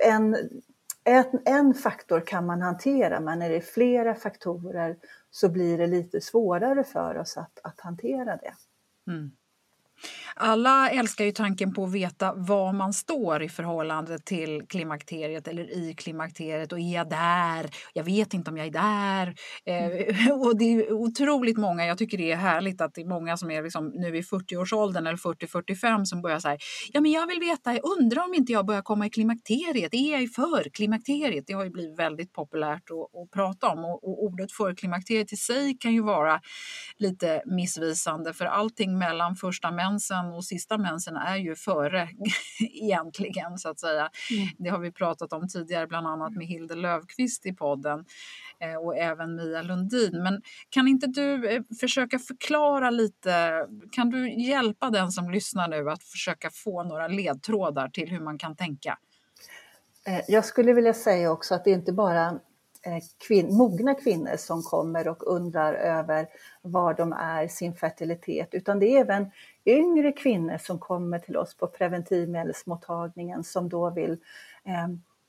en, 0.00 0.36
en, 1.04 1.40
en 1.44 1.74
faktor 1.74 2.20
kan 2.20 2.46
man 2.46 2.62
hantera 2.62 3.20
men 3.20 3.38
när 3.38 3.48
det 3.48 3.56
är 3.56 3.60
flera 3.60 4.14
faktorer 4.14 4.96
så 5.30 5.48
blir 5.48 5.78
det 5.78 5.86
lite 5.86 6.20
svårare 6.20 6.84
för 6.84 7.18
oss 7.18 7.36
att, 7.36 7.58
att 7.62 7.80
hantera 7.80 8.36
det. 8.36 8.54
Mm. 9.06 9.30
Alla 10.40 10.90
älskar 10.90 11.24
ju 11.24 11.32
tanken 11.32 11.74
på 11.74 11.84
att 11.84 11.92
veta 11.92 12.34
var 12.34 12.72
man 12.72 12.92
står 12.92 13.42
i 13.42 13.48
förhållande 13.48 14.18
till 14.18 14.62
klimakteriet 14.68 15.48
eller 15.48 15.70
i 15.70 15.94
klimakteriet 15.94 16.72
och 16.72 16.78
är 16.78 16.94
jag 16.94 17.10
där? 17.10 17.70
Jag 17.92 18.04
vet 18.04 18.34
inte 18.34 18.50
om 18.50 18.56
jag 18.56 18.66
är 18.66 18.70
där. 18.70 19.34
Mm. 19.64 20.08
Eh, 20.08 20.32
och 20.40 20.58
det 20.58 20.64
är 20.64 20.92
otroligt 20.92 21.58
många, 21.58 21.86
jag 21.86 21.98
tycker 21.98 22.18
det 22.18 22.32
är 22.32 22.36
härligt 22.36 22.80
att 22.80 22.94
det 22.94 23.00
är 23.00 23.06
många 23.06 23.36
som 23.36 23.50
är 23.50 23.62
liksom 23.62 23.92
nu 23.94 24.16
i 24.16 24.22
40-årsåldern 24.22 25.06
eller 25.06 25.18
40-45 25.18 26.04
som 26.04 26.22
börjar 26.22 26.38
säga 26.38 26.58
ja 26.92 27.00
men 27.00 27.10
jag 27.10 27.26
vill 27.26 27.40
veta, 27.40 27.72
jag 27.74 27.98
undrar 27.98 28.24
om 28.24 28.34
inte 28.34 28.52
jag 28.52 28.66
börjar 28.66 28.82
komma 28.82 29.06
i 29.06 29.10
klimakteriet, 29.10 29.94
är 29.94 30.20
jag 30.20 30.30
för 30.30 30.70
klimakteriet? 30.70 31.44
Det 31.46 31.52
har 31.52 31.64
ju 31.64 31.70
blivit 31.70 31.98
väldigt 31.98 32.32
populärt 32.32 32.82
att, 32.90 33.20
att 33.22 33.30
prata 33.30 33.68
om 33.68 33.84
och, 33.84 34.04
och 34.04 34.24
ordet 34.24 34.52
för 34.52 34.74
klimakteriet 34.74 35.32
i 35.32 35.36
sig 35.36 35.76
kan 35.80 35.92
ju 35.92 36.02
vara 36.02 36.40
lite 36.98 37.42
missvisande 37.46 38.34
för 38.34 38.44
allting 38.44 38.98
mellan 38.98 39.36
första 39.36 39.70
mensen 39.70 40.27
och 40.34 40.44
sista 40.44 40.78
mensen 40.78 41.16
är 41.16 41.36
ju 41.36 41.54
före 41.54 42.08
egentligen 42.60 43.58
så 43.58 43.68
att 43.68 43.80
säga. 43.80 44.10
Mm. 44.30 44.48
Det 44.58 44.70
har 44.70 44.78
vi 44.78 44.92
pratat 44.92 45.32
om 45.32 45.48
tidigare, 45.48 45.86
bland 45.86 46.06
annat 46.06 46.32
med 46.32 46.46
Hilde 46.46 46.74
Löfqvist 46.74 47.46
i 47.46 47.52
podden. 47.52 48.04
eh, 48.60 48.74
och 48.74 48.96
även 48.96 49.34
Mia 49.34 49.62
Lundin. 49.62 50.22
Men 50.22 50.42
kan 50.70 50.88
inte 50.88 51.06
du 51.06 51.48
eh, 51.48 51.62
försöka 51.80 52.18
förklara 52.18 52.90
lite, 52.90 53.66
kan 53.92 54.10
du 54.10 54.32
hjälpa 54.32 54.90
den 54.90 55.12
som 55.12 55.30
lyssnar 55.30 55.68
nu 55.68 55.90
att 55.90 56.02
försöka 56.02 56.50
få 56.50 56.82
några 56.82 57.08
ledtrådar 57.08 57.88
till 57.88 58.08
hur 58.10 58.20
man 58.20 58.38
kan 58.38 58.56
tänka? 58.56 58.98
Eh, 60.06 60.20
jag 60.28 60.44
skulle 60.44 60.72
vilja 60.72 60.94
säga 60.94 61.32
också 61.32 61.54
att 61.54 61.64
det 61.64 61.70
inte 61.70 61.92
bara 61.92 62.38
kvin 63.26 63.56
mogna 63.56 63.94
kvinnor 63.94 64.36
som 64.36 64.62
kommer 64.62 65.08
och 65.08 65.26
undrar 65.26 65.74
över 65.74 66.26
var 66.70 66.94
de 66.94 67.12
är 67.12 67.48
sin 67.48 67.74
fertilitet, 67.74 68.48
utan 68.54 68.78
det 68.78 68.86
är 68.96 69.00
även 69.00 69.30
yngre 69.66 70.12
kvinnor 70.12 70.58
som 70.58 70.78
kommer 70.78 71.18
till 71.18 71.36
oss 71.36 71.56
på 71.56 71.66
preventivmedelsmottagningen 71.66 73.44
som 73.44 73.68
då 73.68 73.90
vill 73.90 74.12
eh, 74.64 74.88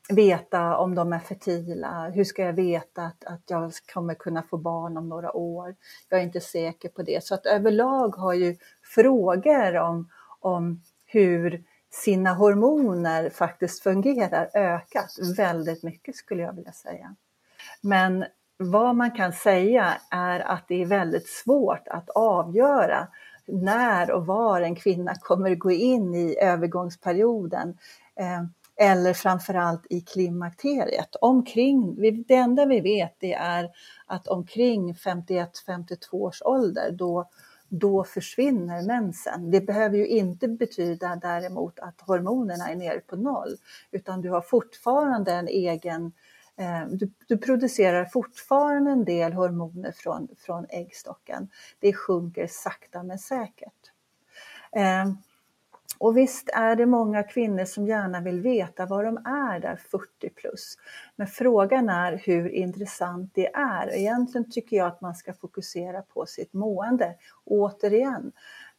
veta 0.10 0.77
om 0.77 0.96
de 0.96 1.13
är 1.13 1.19
fertila. 1.19 2.10
Hur 2.10 2.24
ska 2.24 2.43
jag 2.43 2.53
veta 2.53 3.03
att, 3.03 3.24
att 3.24 3.41
jag 3.48 3.72
kommer 3.93 4.13
kunna 4.13 4.43
få 4.43 4.58
barn 4.58 4.98
om 4.98 5.10
några 5.10 5.36
år? 5.36 5.75
Jag 6.10 6.19
är 6.19 6.24
inte 6.24 6.41
säker 6.41 6.89
på 6.89 7.03
det. 7.03 7.24
Så 7.24 7.34
att 7.34 7.46
överlag 7.46 8.15
har 8.15 8.34
ju 8.34 8.58
frågor 8.96 9.77
om, 9.77 10.10
om 10.39 10.81
hur 11.05 11.63
sina 11.91 12.34
hormoner 12.34 13.29
faktiskt 13.29 13.84
fungerar 13.84 14.50
ökat 14.53 15.15
väldigt 15.38 15.84
mycket 15.84 16.15
skulle 16.15 16.43
jag 16.43 16.53
vilja 16.53 16.72
säga. 16.72 17.15
Men 17.81 18.25
vad 18.63 18.96
man 18.96 19.12
kan 19.12 19.34
säga 19.34 19.98
är 20.10 20.39
att 20.39 20.68
det 20.68 20.82
är 20.82 20.86
väldigt 20.86 21.28
svårt 21.28 21.88
att 21.88 22.10
avgöra 22.10 23.08
när 23.46 24.12
och 24.12 24.25
var 24.25 24.62
en 24.62 24.75
kvinna 24.75 25.16
kommer 25.16 25.56
gå 25.56 25.72
in 25.72 26.16
i 26.16 26.38
övergångsperioden 26.42 27.78
eh, 28.16 28.44
eller 28.88 29.13
framförallt 29.13 29.86
i 29.89 30.01
klimakteriet. 30.01 31.16
Omkring, 31.22 31.96
det 32.28 32.36
enda 32.36 32.66
vi 32.66 32.80
vet 32.80 33.16
det 33.20 33.34
är 33.34 33.70
att 34.06 34.28
omkring 34.28 34.94
51-52 34.94 36.12
års 36.12 36.42
ålder 36.42 36.92
då, 36.92 37.30
då 37.70 38.04
försvinner 38.04 38.88
mensen. 38.88 39.51
Det 39.51 39.62
behöver 39.62 39.98
ju 39.98 40.08
inte 40.08 40.48
betyda 40.48 41.16
däremot 41.16 41.80
att 41.80 42.01
hormonerna 42.01 42.70
är 42.70 42.75
nere 42.75 43.00
på 43.00 43.16
noll 43.16 43.56
utan 43.92 44.22
du 44.22 44.30
har 44.30 44.42
fortfarande 44.42 45.32
en 45.32 45.48
egen 45.48 46.06
Eh, 46.06 46.12
Eh, 46.60 46.88
du, 46.88 47.12
du, 47.28 47.38
producerar 47.38 48.06
fortfarande 48.06 48.92
en 48.92 49.06
del 49.06 49.34
hormoner 49.34 49.92
från, 49.92 50.28
från 50.38 50.66
äggstocken. 50.70 51.50
Det 51.80 51.94
sjunker 51.94 52.48
sakta 52.48 53.04
men 53.04 53.20
säkert. 53.20 53.92
Eh, 54.72 55.06
och 55.98 56.18
visst 56.18 56.50
är 56.54 56.75
det 56.75 56.86
många 56.86 57.24
kvinnor 57.24 57.66
som 57.66 57.88
gärna 57.88 58.22
vill 58.22 58.42
veta 58.42 58.86
vad 58.86 59.06
de 59.06 59.18
är 59.18 59.60
där 59.60 59.75
40 59.75 60.30
plus. 60.30 60.78
Men 61.16 61.28
frågan 61.28 61.89
är 61.89 62.22
hur 62.25 62.50
intressant 62.50 63.32
det 63.36 63.54
är. 63.54 63.96
Egentligen 63.96 64.51
tycker 64.51 64.78
jag 64.78 64.88
att 64.88 65.01
man 65.01 65.16
ska 65.16 65.34
fokusera 65.34 66.01
på 66.01 66.25
sitt 66.25 66.54
mående. 66.54 67.16
Återigen, 67.46 68.32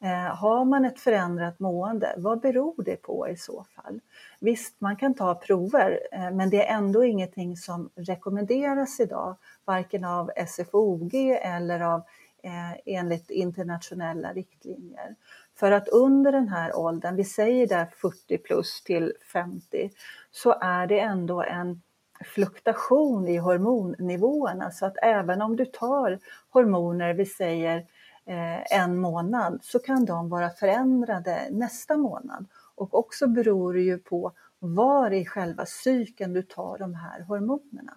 Eh, 0.02 0.37
har 0.37 0.64
man 0.64 0.85
ett 0.85 1.00
förändrat 1.00 1.61
mående, 1.61 2.14
vad 2.16 2.40
beror 2.40 2.83
det 2.85 2.97
på 2.97 3.28
i 3.28 3.37
så 3.37 3.64
fall? 3.76 4.00
Visst, 4.40 4.80
man 4.80 4.97
kan 4.97 5.14
ta 5.14 5.35
prover, 5.35 6.00
eh, 6.12 6.30
men 6.30 6.50
det 6.50 6.66
är 6.66 6.76
ändå 6.76 7.04
ingenting 7.04 7.57
som 7.57 7.90
rekommenderas 7.95 9.00
idag, 9.00 9.37
varken 9.64 10.04
av 10.04 10.30
SFOG 10.47 11.14
eller 11.42 11.80
av, 11.80 12.02
eh, 12.42 12.97
enligt 12.97 13.30
internationella 13.30 14.33
riktlinjer. 14.33 15.16
För 15.57 15.73
att 15.73 15.88
under 15.88 16.33
den 16.33 16.49
här 16.49 16.76
åldern, 16.76 17.16
vi 17.16 17.25
säger 17.25 17.66
där 17.66 17.87
40 17.97 18.38
plus 18.38 18.83
till 18.83 19.12
50, 19.33 19.90
så 20.30 20.54
är 20.61 20.87
det 20.87 21.00
ändå 21.00 21.42
en 21.42 21.83
fluktuation 22.25 23.28
i 23.28 23.37
hormonnivåerna. 23.37 24.71
Så 24.71 24.87
att 24.87 24.97
även 25.02 25.42
om 25.42 25.57
du 25.57 25.64
tar 25.64 26.19
hormoner, 26.50 27.14
vi 27.14 27.26
säger 27.26 27.87
Eh, 28.30 28.78
en 28.78 29.00
månad 29.00 29.60
så 29.62 29.78
kan 29.78 30.04
de 30.04 30.28
vara 30.28 30.50
förändrade 30.50 31.49
nästa 31.50 31.96
månad. 31.96 32.46
Och 32.75 32.94
också 32.94 33.26
beror 33.26 33.75
det 33.75 33.80
ju 33.80 33.99
på 33.99 34.32
var 34.58 35.10
i 35.10 35.26
själva 35.26 35.66
cykeln 35.66 36.32
du 36.32 36.42
tar 36.42 36.78
de 36.78 36.94
här 36.94 37.20
hormonerna. 37.22 37.92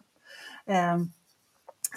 Ehm, 0.66 1.12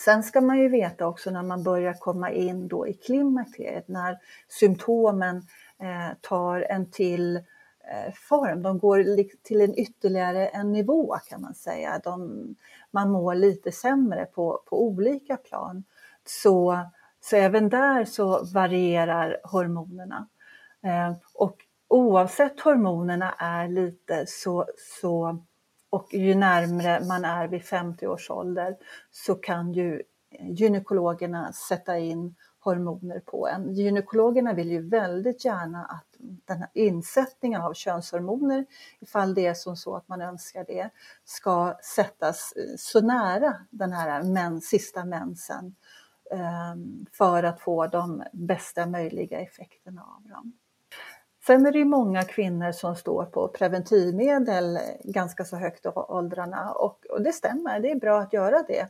sen 0.05 0.23
ska 0.23 0.41
man 0.41 0.59
ju 0.59 0.69
veta 0.69 1.07
också 1.07 1.31
när 1.31 1.43
man 1.43 1.63
börjar 1.63 1.95
komma 1.95 2.31
in 2.31 2.69
då 2.69 2.89
i 2.89 2.95
klimakteriet, 2.95 3.89
när 3.89 4.19
symptomen 4.49 5.37
eh, 5.79 6.17
tar 6.21 6.61
en 6.61 6.91
till 6.91 7.37
eh, 7.37 8.13
form. 8.29 8.63
De 8.63 8.79
går 8.79 9.05
till 9.43 9.61
en 9.61 9.79
ytterligare 9.79 10.49
en 10.49 10.73
nivå 10.73 11.17
kan 11.29 11.41
man 11.41 11.55
säga. 11.55 12.01
De, 12.05 12.47
man 12.91 13.11
mår 13.11 13.35
lite 13.35 13.73
sämre 13.73 14.27
på, 14.27 14.63
på 14.67 14.83
olika 14.83 15.37
plan. 15.37 15.85
Så 16.25 16.87
så 17.31 17.37
även 17.37 17.69
där 17.69 18.05
så 18.05 18.45
varierar 18.45 19.41
hormonerna. 19.45 20.29
Eh, 20.83 21.17
och 21.35 21.57
oavsett 21.89 22.61
hormonerna 22.61 23.33
är 23.33 23.69
lite 23.69 24.25
så, 24.27 24.67
så 25.01 25.45
och 25.91 26.15
ju 26.15 26.35
närmre 26.35 27.01
man 27.05 27.25
är 27.25 27.49
vid 27.49 27.65
50 27.65 28.07
års 28.07 28.31
ålder 28.31 28.77
så 29.11 29.35
kan 29.35 29.73
ju 29.73 30.03
gynekologerna 30.41 31.53
sätta 31.53 31.99
in 31.99 32.35
hormoner 32.59 33.21
på 33.21 33.49
en. 33.49 33.75
Gynekologerna 33.75 34.53
vill 34.53 34.71
ju 34.71 34.89
väldigt 34.89 35.45
gärna 35.45 35.85
att 35.85 36.07
den 36.19 36.59
här 36.59 36.71
insättningen 36.75 37.63
av 37.63 37.75
könshormoner, 37.75 38.67
ifall 39.01 39.35
det 39.35 39.47
är 39.47 39.55
som 39.55 39.77
så 39.77 39.97
att 39.97 40.09
man 40.09 40.21
önskar 40.21 40.65
det, 40.65 40.91
ska 41.25 41.77
sättas 41.97 42.55
så 42.79 43.01
nära 43.01 43.57
den 43.71 43.93
här 43.93 44.23
mens, 44.23 44.65
sista 44.69 45.05
mensen 45.05 45.75
Ehm, 46.31 47.07
för 47.13 47.43
att 47.43 47.61
få 47.61 47.87
de 47.87 48.23
bästa 48.33 48.87
möjliga 48.87 49.41
effekterna 49.41 50.03
av 50.17 50.29
dem. 50.29 50.53
Sen 51.47 51.67
är 51.67 51.73
det 51.73 51.85
många 51.85 52.23
kvinnor 52.23 52.73
som 52.73 52.97
står 52.97 53.25
på 53.25 53.49
preventivmedel 53.49 54.79
ganska 55.05 55.45
så 55.45 55.57
högt 55.57 55.87
i 55.87 55.89
åldrarna 55.89 56.73
och, 56.73 57.07
och 57.11 57.23
det 57.23 57.33
stämmer, 57.33 57.81
det 57.81 57.91
är 57.91 57.97
bra 57.97 58.21
att 58.21 58.33
göra 58.33 58.63
det. 58.63 58.89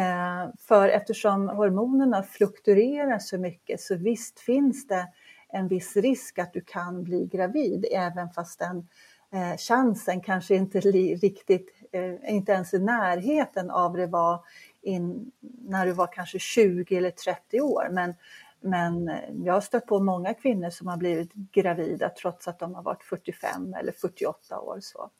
Eh, 0.00 0.48
för 0.58 0.88
eftersom 0.88 1.48
hormonerna 1.48 2.22
fluktuerar 2.22 3.18
så 3.18 3.38
mycket 3.38 3.80
så 3.80 3.96
visst 3.96 4.40
finns 4.40 4.86
det 4.86 5.08
en 5.48 5.68
viss 5.68 5.96
risk 5.96 6.38
att 6.38 6.52
du 6.52 6.60
kan 6.60 7.04
bli 7.04 7.26
gravid 7.26 7.86
även 7.92 8.30
fast 8.30 8.58
den 8.58 8.88
eh, 9.32 9.56
chansen 9.56 10.20
kanske 10.20 10.54
inte 10.54 10.80
riktigt, 10.80 11.68
eh, 11.92 12.34
inte 12.34 12.52
ens 12.52 12.74
i 12.74 12.78
närheten 12.78 13.70
av 13.70 13.96
det 13.96 14.06
var 14.06 14.44
in, 14.82 15.30
när 15.40 15.86
du 15.86 15.92
var 15.92 16.06
kanske 16.06 16.38
20 16.38 16.96
eller 16.96 17.10
30 17.10 17.60
år. 17.60 17.88
Men, 17.90 18.14
men 18.60 19.10
jag 19.44 19.54
har 19.54 19.60
stött 19.60 19.86
på 19.86 20.00
många 20.00 20.34
kvinnor 20.34 20.70
som 20.70 20.86
har 20.88 20.96
blivit 20.96 21.32
gravida 21.32 22.08
trots 22.08 22.48
att 22.48 22.58
de 22.58 22.74
har 22.74 22.82
varit 22.82 23.02
45 23.02 23.74
eller 23.74 23.92
48 23.92 24.60
år. 24.60 24.78
Så. 24.80 25.10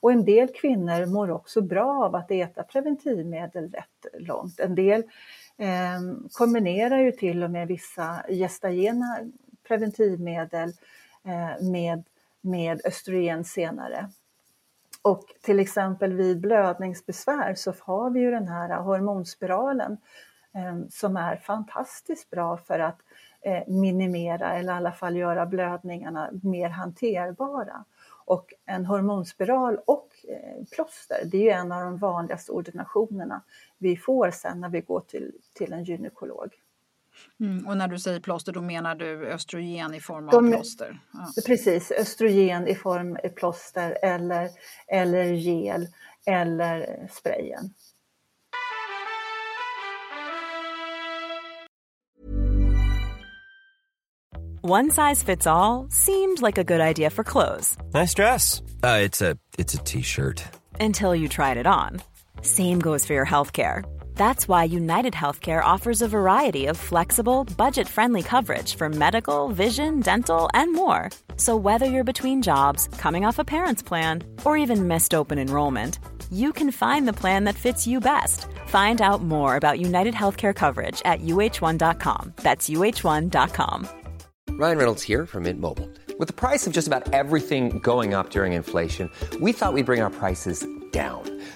Och 0.00 0.12
en 0.12 0.24
del 0.24 0.48
kvinnor 0.48 1.06
mår 1.06 1.30
också 1.30 1.60
bra 1.60 2.04
av 2.04 2.14
att 2.14 2.30
äta 2.30 2.62
preventivmedel 2.62 3.70
rätt 3.70 4.06
långt. 4.18 4.60
En 4.60 4.74
del 4.74 5.02
eh, 5.58 6.00
kombinerar 6.32 6.98
ju 6.98 7.12
till 7.12 7.42
och 7.42 7.50
med 7.50 7.68
vissa 7.68 8.24
gestagena 8.28 9.18
preventivmedel 9.68 10.72
eh, 11.24 11.66
med, 11.66 12.04
med 12.40 12.80
östrogen 12.84 13.44
senare. 13.44 14.10
Och 15.08 15.24
till 15.42 15.60
exempel 15.60 16.12
vid 16.12 16.40
blödningsbesvär 16.40 17.54
så 17.54 17.74
har 17.80 18.10
vi 18.10 18.20
ju 18.20 18.30
den 18.30 18.48
här 18.48 18.76
hormonspiralen 18.80 19.96
eh, 20.54 20.88
som 20.90 21.16
är 21.16 21.36
fantastiskt 21.36 22.30
bra 22.30 22.56
för 22.56 22.78
att 22.78 22.98
eh, 23.40 23.62
minimera 23.66 24.52
eller 24.52 24.72
i 24.72 24.76
alla 24.76 24.92
fall 24.92 25.16
göra 25.16 25.46
blödningarna 25.46 26.30
mer 26.42 26.68
hanterbara. 26.68 27.84
Och 28.24 28.54
en 28.66 28.86
hormonspiral 28.86 29.78
och 29.84 30.08
eh, 30.28 30.64
plåster, 30.72 31.20
det 31.24 31.36
är 31.36 31.42
ju 31.42 31.50
en 31.50 31.72
av 31.72 31.84
de 31.84 31.96
vanligaste 31.98 32.52
ordinationerna 32.52 33.42
vi 33.78 33.96
får 33.96 34.30
sen 34.30 34.60
när 34.60 34.68
vi 34.68 34.80
går 34.80 35.00
till, 35.00 35.32
till 35.52 35.72
en 35.72 35.84
gynekolog. 35.84 36.54
Mm, 37.40 37.66
och 37.66 37.76
när 37.76 37.88
du 37.88 37.98
säger 37.98 38.20
plåster 38.20 38.52
då 38.52 38.62
menar 38.62 38.94
du 38.94 39.26
östrogen 39.26 39.94
i 39.94 40.00
form 40.00 40.28
av 40.28 40.32
De, 40.32 40.52
plåster? 40.52 41.00
Ja. 41.12 41.42
Precis, 41.46 41.90
östrogen 41.90 42.68
i 42.68 42.74
form 42.74 43.18
av 43.24 43.28
plåster 43.28 43.98
eller, 44.02 44.50
eller 44.92 45.24
gel 45.24 45.88
eller 46.26 47.08
sprayen. 47.12 47.74
One 54.60 54.90
size 54.90 55.22
fits 55.22 55.46
all 55.46 55.86
seemed 55.88 56.42
like 56.42 56.58
a 56.58 56.64
good 56.64 56.80
idea 56.80 57.10
for 57.10 57.24
clothes. 57.24 57.76
Nice 57.94 58.12
dress. 58.12 58.60
Uh, 58.82 58.98
it's 58.98 59.22
a 59.22 59.78
t-shirt. 59.84 60.42
Until 60.80 61.14
you 61.14 61.28
tried 61.28 61.56
it 61.56 61.66
on. 61.66 62.00
Same 62.42 62.80
goes 62.80 63.06
for 63.06 63.14
your 63.14 63.26
healthcare. 63.26 63.82
That's 64.18 64.48
why 64.48 64.64
United 64.64 65.14
Healthcare 65.14 65.64
offers 65.64 66.02
a 66.02 66.08
variety 66.08 66.66
of 66.66 66.76
flexible, 66.76 67.44
budget 67.56 67.86
friendly 67.86 68.24
coverage 68.24 68.74
for 68.74 68.88
medical, 68.88 69.48
vision, 69.50 70.00
dental, 70.00 70.50
and 70.54 70.74
more. 70.74 71.10
So, 71.36 71.56
whether 71.56 71.86
you're 71.86 72.12
between 72.12 72.42
jobs, 72.42 72.88
coming 72.98 73.24
off 73.24 73.38
a 73.38 73.44
parent's 73.44 73.82
plan, 73.82 74.24
or 74.44 74.56
even 74.56 74.88
missed 74.88 75.14
open 75.14 75.38
enrollment, 75.38 76.00
you 76.32 76.52
can 76.52 76.72
find 76.72 77.06
the 77.06 77.12
plan 77.12 77.44
that 77.44 77.54
fits 77.54 77.86
you 77.86 78.00
best. 78.00 78.48
Find 78.66 79.00
out 79.00 79.22
more 79.22 79.54
about 79.54 79.78
United 79.78 80.14
Healthcare 80.14 80.54
coverage 80.54 81.00
at 81.04 81.20
uh1.com. 81.20 82.32
That's 82.42 82.68
uh1.com. 82.68 83.88
Ryan 84.50 84.78
Reynolds 84.78 85.02
here 85.04 85.26
from 85.26 85.44
Mint 85.44 85.60
Mobile. 85.60 85.88
With 86.18 86.26
the 86.26 86.34
price 86.34 86.66
of 86.66 86.72
just 86.72 86.88
about 86.88 87.08
everything 87.12 87.78
going 87.78 88.14
up 88.14 88.30
during 88.30 88.54
inflation, 88.54 89.10
we 89.40 89.52
thought 89.52 89.74
we'd 89.74 89.86
bring 89.86 90.00
our 90.00 90.10
prices 90.10 90.66
down. 90.90 91.37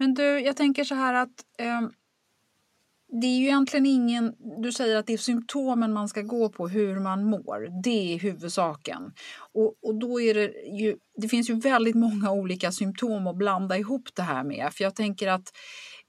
Men 0.00 0.14
du, 0.14 0.40
jag 0.40 0.56
tänker 0.56 0.84
så 0.84 0.94
här 0.94 1.14
att 1.14 1.44
eh, 1.58 1.80
det 3.12 3.26
är 3.26 3.38
ju 3.38 3.44
egentligen 3.44 3.86
ingen... 3.86 4.34
Du 4.62 4.72
säger 4.72 4.96
att 4.96 5.06
det 5.06 5.12
är 5.12 5.18
symptomen 5.18 5.92
man 5.92 6.08
ska 6.08 6.22
gå 6.22 6.48
på, 6.48 6.68
hur 6.68 7.00
man 7.00 7.24
mår. 7.24 7.82
Det 7.82 8.14
är 8.14 8.18
huvudsaken. 8.18 9.12
Och, 9.52 9.74
och 9.82 9.94
då 9.94 10.20
är 10.20 10.34
det 10.34 10.52
ju... 10.80 10.96
Det 11.16 11.28
finns 11.28 11.50
ju 11.50 11.54
väldigt 11.54 11.94
många 11.94 12.32
olika 12.32 12.72
symptom 12.72 13.26
att 13.26 13.36
blanda 13.36 13.78
ihop 13.78 14.08
det 14.14 14.22
här 14.22 14.44
med. 14.44 14.68
För 14.72 14.84
jag 14.84 14.94
tänker 14.94 15.28
att 15.28 15.52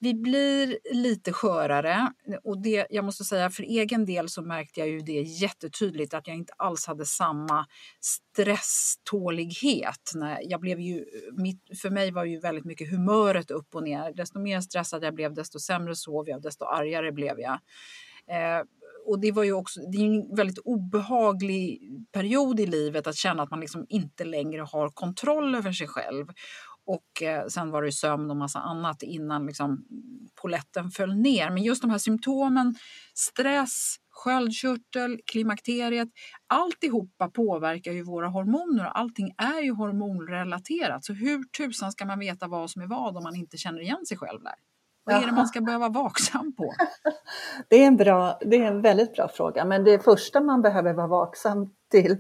vi 0.04 0.14
blir 0.14 0.80
lite 0.94 1.34
skörare 1.34 2.14
och 2.44 2.62
det, 2.62 2.88
jag 2.90 3.06
måste 3.06 3.24
säga 3.24 3.50
för 3.50 3.64
egen 3.64 4.06
del 4.06 4.30
så 4.30 4.42
märkte 4.42 4.80
jag 4.80 4.90
ju 4.90 5.00
det 5.00 5.22
jättetydligt 5.22 6.14
att 6.14 6.28
jag 6.28 6.38
inte 6.38 6.54
alls 6.58 6.88
hade 6.88 7.06
samma 7.06 7.66
stresstålighet. 8.00 10.12
När 10.16 10.40
jag 10.42 10.60
blev 10.60 10.80
ju, 10.80 11.06
mitt, 11.34 11.80
för 11.82 11.90
mig 11.90 12.12
var 12.12 12.26
ju 12.26 12.40
väldigt 12.40 12.66
mycket 12.66 12.92
humöret 12.92 13.52
upp 13.52 13.76
och 13.76 13.84
ner. 13.84 14.14
Desto 14.14 14.40
mer 14.40 14.62
stressad 14.62 15.04
jag 15.04 15.16
blev, 15.16 15.34
desto 15.34 15.60
sämre 15.60 15.96
sov 15.96 16.30
jag, 16.30 16.42
desto 16.42 16.66
argare 16.66 17.12
blev 17.12 17.40
jag. 17.40 17.60
Eh, 18.28 18.64
och 19.06 19.20
det 19.20 19.32
var 19.32 19.44
ju 19.44 19.54
också 19.54 19.80
det 19.92 19.98
är 19.98 20.06
en 20.06 20.36
väldigt 20.36 20.58
obehaglig 20.58 21.82
period 22.12 22.60
i 22.60 22.66
livet 22.66 23.08
att 23.08 23.16
känna 23.16 23.44
att 23.44 23.52
man 23.52 23.60
liksom 23.60 23.86
inte 23.90 24.26
längre 24.26 24.62
har 24.62 24.90
kontroll 24.90 25.56
över 25.56 25.72
sig 25.72 25.88
själv. 25.88 26.26
Och 26.86 27.24
eh, 27.24 27.48
sen 27.48 27.72
var 27.72 27.84
det 27.84 27.92
sömn 27.92 28.32
och 28.32 28.38
massa 28.38 28.60
annat 28.60 29.04
innan 29.04 29.46
liksom, 29.46 29.86
poletten 30.42 30.92
föll 30.92 31.16
ner. 31.16 31.50
Men 31.50 31.64
just 31.64 31.82
de 31.82 31.92
här 31.92 31.98
symptomen, 31.98 32.76
stress, 33.14 33.96
sköldkörtel, 34.10 35.20
klimakteriet, 35.26 36.10
alltihopa 36.48 37.30
påverkar 37.30 37.92
ju 37.92 38.04
våra 38.04 38.28
hormoner 38.28 38.86
och 38.86 39.00
allting 39.00 39.34
är 39.38 39.62
ju 39.62 39.72
hormonrelaterat. 39.72 41.06
Så 41.06 41.14
hur 41.14 41.44
tusan 41.44 41.92
ska 41.92 42.06
man 42.06 42.20
veta 42.20 42.48
vad 42.48 42.70
som 42.70 42.82
är 42.82 42.88
vad 42.88 43.18
om 43.18 43.24
man 43.24 43.36
inte 43.36 43.58
känner 43.58 43.82
igen 43.82 44.06
sig 44.06 44.18
själv 44.18 44.44
där? 44.44 44.56
Vad 45.04 45.16
är 45.16 45.26
det 45.26 45.32
man 45.32 45.48
ska 45.48 45.62
behöva 45.62 45.90
vara 45.90 46.04
vaksam 46.04 46.56
på? 46.56 46.74
Det 47.70 47.76
är, 47.76 47.88
en 47.88 47.98
bra, 47.98 48.40
det 48.42 48.58
är 48.58 48.68
en 48.68 48.82
väldigt 48.82 49.14
bra 49.14 49.28
fråga, 49.28 49.66
men 49.66 49.84
det 49.84 50.04
första 50.04 50.42
man 50.42 50.62
behöver 50.62 50.94
vara 50.94 51.08
vaksam 51.08 51.70
till 51.92 52.12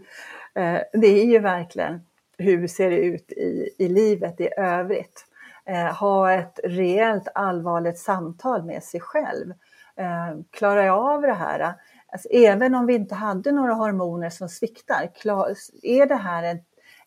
eh, 0.55 0.79
det 0.93 1.07
är 1.07 1.25
ju 1.25 1.39
verkligen 1.39 2.01
hur 2.37 2.67
ser 2.67 2.89
det 2.89 2.97
ut 2.97 3.31
i, 3.31 3.69
i 3.77 3.87
livet 3.87 4.41
i 4.41 4.49
övrigt. 4.57 5.25
Eh, 5.65 5.95
ha 5.95 6.31
ett 6.31 6.59
rejält 6.63 7.27
allvarligt 7.35 7.99
samtal 7.99 8.63
med 8.63 8.83
sig 8.83 8.99
själv. 8.99 9.53
Eh, 9.95 10.41
klarar 10.51 10.83
jag 10.83 10.97
av 10.97 11.21
det 11.21 11.33
här? 11.33 11.73
Alltså, 12.11 12.29
även 12.29 12.75
om 12.75 12.85
vi 12.85 12.93
inte 12.95 13.15
hade 13.15 13.51
några 13.51 13.73
hormoner 13.73 14.29
som 14.29 14.49
sviktar, 14.49 15.11
klar, 15.15 15.55
är 15.83 16.05
det 16.05 16.15
här 16.15 16.43
en, 16.43 16.59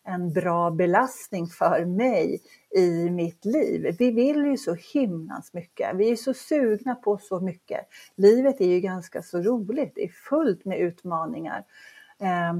en 0.03 0.33
bra 0.33 0.71
belastning 0.71 1.47
för 1.47 1.85
mig 1.85 2.41
i 2.75 3.09
mitt 3.09 3.45
liv? 3.45 3.95
Vi 3.99 4.11
vill 4.11 4.45
ju 4.45 4.57
så 4.57 4.75
himlans 4.93 5.53
mycket. 5.53 5.95
Vi 5.95 6.11
är 6.11 6.15
så 6.15 6.33
sugna 6.33 6.95
på 6.95 7.17
så 7.17 7.39
mycket. 7.39 7.87
Livet 8.15 8.61
är 8.61 8.67
ju 8.67 8.79
ganska 8.79 9.21
så 9.21 9.41
roligt. 9.41 9.91
Det 9.95 10.03
är 10.03 10.11
fullt 10.29 10.65
med 10.65 10.79
utmaningar. 10.79 11.63
Eh, 12.21 12.53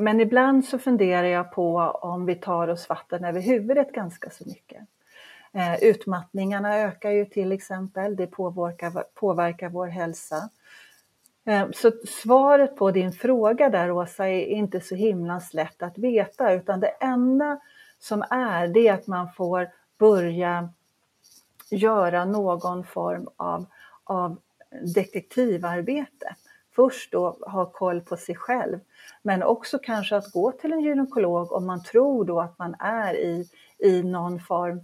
men 0.00 0.20
ibland 0.20 0.64
så 0.64 0.78
funderar 0.78 1.26
jag 1.26 1.52
på 1.52 1.76
om 2.02 2.26
vi 2.26 2.34
tar 2.34 2.68
oss 2.68 2.88
vatten 2.88 3.24
över 3.24 3.40
huvudet 3.40 3.92
ganska 3.92 4.30
så 4.30 4.48
mycket. 4.48 4.80
Eh, 5.52 5.84
utmattningarna 5.84 6.76
ökar 6.76 7.10
ju 7.10 7.24
till 7.24 7.52
exempel, 7.52 8.16
det 8.16 8.26
påverkar, 8.26 9.04
påverkar 9.14 9.68
vår 9.68 9.86
hälsa. 9.86 10.50
Eh, 11.44 11.70
så 11.72 11.92
svaret 12.08 12.76
på 12.76 12.90
din 12.90 13.12
fråga 13.12 13.70
där 13.70 13.90
Åsa 13.90 14.28
är 14.28 14.46
inte 14.46 14.80
så 14.80 14.94
himla 14.94 15.40
lätt 15.52 15.82
att 15.82 15.98
veta 15.98 16.52
utan 16.52 16.80
det 16.80 16.92
enda 17.00 17.60
som 17.98 18.24
är 18.30 18.68
det 18.68 18.88
är 18.88 18.92
att 18.92 19.06
man 19.06 19.32
får 19.32 19.68
börja 19.98 20.68
göra 21.70 22.24
någon 22.24 22.84
form 22.84 23.28
av, 23.36 23.66
av 24.04 24.36
detektivarbete. 24.94 26.34
Först 26.76 27.12
då 27.12 27.36
ha 27.40 27.72
koll 27.72 28.00
på 28.00 28.16
sig 28.16 28.34
själv 28.34 28.78
men 29.22 29.42
också 29.42 29.78
kanske 29.78 30.16
att 30.16 30.32
gå 30.32 30.52
till 30.52 30.72
en 30.72 30.80
gynekolog 30.80 31.52
om 31.52 31.66
man 31.66 31.82
tror 31.82 32.24
då 32.24 32.40
att 32.40 32.58
man 32.58 32.74
är 32.78 33.14
i, 33.14 33.48
i 33.78 34.02
någon 34.02 34.40
form 34.40 34.80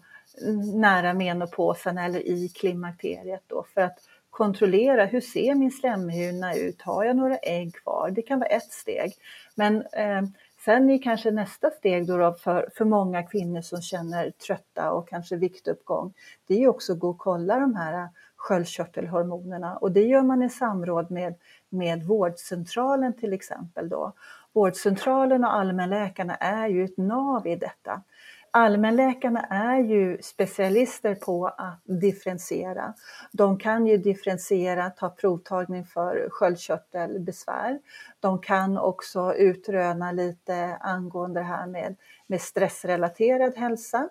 nära 0.74 1.14
menopausen 1.14 1.98
eller 1.98 2.20
i 2.20 2.48
klimakteriet 2.48 3.42
då 3.46 3.64
för 3.74 3.80
att 3.80 3.98
kontrollera 4.30 5.04
hur 5.04 5.20
ser 5.20 5.54
min 5.54 5.70
slemhinna 5.70 6.54
ut? 6.54 6.82
Har 6.82 7.04
jag 7.04 7.16
några 7.16 7.36
ägg 7.36 7.74
kvar? 7.74 8.10
Det 8.10 8.22
kan 8.22 8.38
vara 8.38 8.48
ett 8.48 8.72
steg. 8.72 9.12
Men 9.54 9.76
eh, 9.76 10.22
sen 10.64 10.90
är 10.90 11.02
kanske 11.02 11.30
nästa 11.30 11.70
steg 11.70 12.06
då, 12.06 12.16
då 12.16 12.32
för, 12.32 12.68
för 12.74 12.84
många 12.84 13.22
kvinnor 13.22 13.60
som 13.60 13.82
känner 13.82 14.30
trötta 14.30 14.90
och 14.92 15.08
kanske 15.08 15.36
viktuppgång. 15.36 16.14
Det 16.46 16.62
är 16.62 16.68
också 16.68 16.92
att 16.92 16.98
gå 16.98 17.08
och 17.08 17.18
kolla 17.18 17.58
de 17.58 17.74
här 17.74 18.08
sköldkörtelhormonerna 18.36 19.76
och 19.76 19.92
det 19.92 20.02
gör 20.02 20.22
man 20.22 20.42
i 20.42 20.50
samråd 20.50 21.10
med, 21.10 21.34
med 21.68 22.02
vårdcentralen 22.02 23.12
till 23.12 23.32
exempel. 23.32 23.88
Då. 23.88 24.12
Vårdcentralen 24.52 25.44
och 25.44 25.54
allmänläkarna 25.54 26.34
är 26.34 26.68
ju 26.68 26.84
ett 26.84 26.96
nav 26.96 27.46
i 27.46 27.56
detta. 27.56 28.02
Allmänläkarna 28.50 29.40
är 29.40 29.78
ju 29.78 30.18
specialister 30.22 31.14
på 31.14 31.46
att 31.46 31.80
differentiera. 31.84 32.94
De 33.32 33.58
kan 33.58 33.86
ju 33.86 33.96
differentiera, 33.96 34.90
ta 34.90 35.10
provtagning 35.10 35.84
för 35.84 36.28
sköldkörtelbesvär. 36.30 37.78
De 38.20 38.40
kan 38.40 38.78
också 38.78 39.34
utröna 39.34 40.12
lite 40.12 40.76
angående 40.80 41.40
det 41.40 41.44
här 41.44 41.66
med, 41.66 41.96
med 42.26 42.40
stressrelaterad 42.40 43.56
hälsa. 43.56 44.08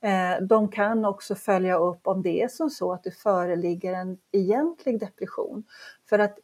Eh, 0.00 0.42
de 0.42 0.68
kan 0.68 1.04
också 1.04 1.34
följa 1.34 1.78
upp 1.78 2.06
om 2.06 2.22
det 2.22 2.42
är 2.42 2.48
som 2.48 2.70
så 2.70 2.92
att 2.92 3.04
det 3.04 3.10
föreligger 3.10 3.92
en 3.92 4.18
egentlig 4.30 5.00
depression. 5.00 5.64
För 6.08 6.18
att 6.18 6.38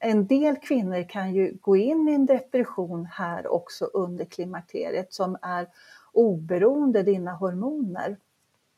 en 0.00 0.26
del 0.26 0.56
kvinnor 0.56 1.08
kan 1.08 1.34
ju 1.34 1.56
gå 1.60 1.76
in 1.76 2.08
i 2.08 2.12
en 2.12 2.26
depression 2.26 3.06
här 3.06 3.46
också 3.46 3.84
under 3.84 4.24
klimakteriet 4.24 5.12
som 5.12 5.36
är 5.42 5.68
oberoende 6.12 7.02
dina 7.02 7.32
hormoner. 7.32 8.16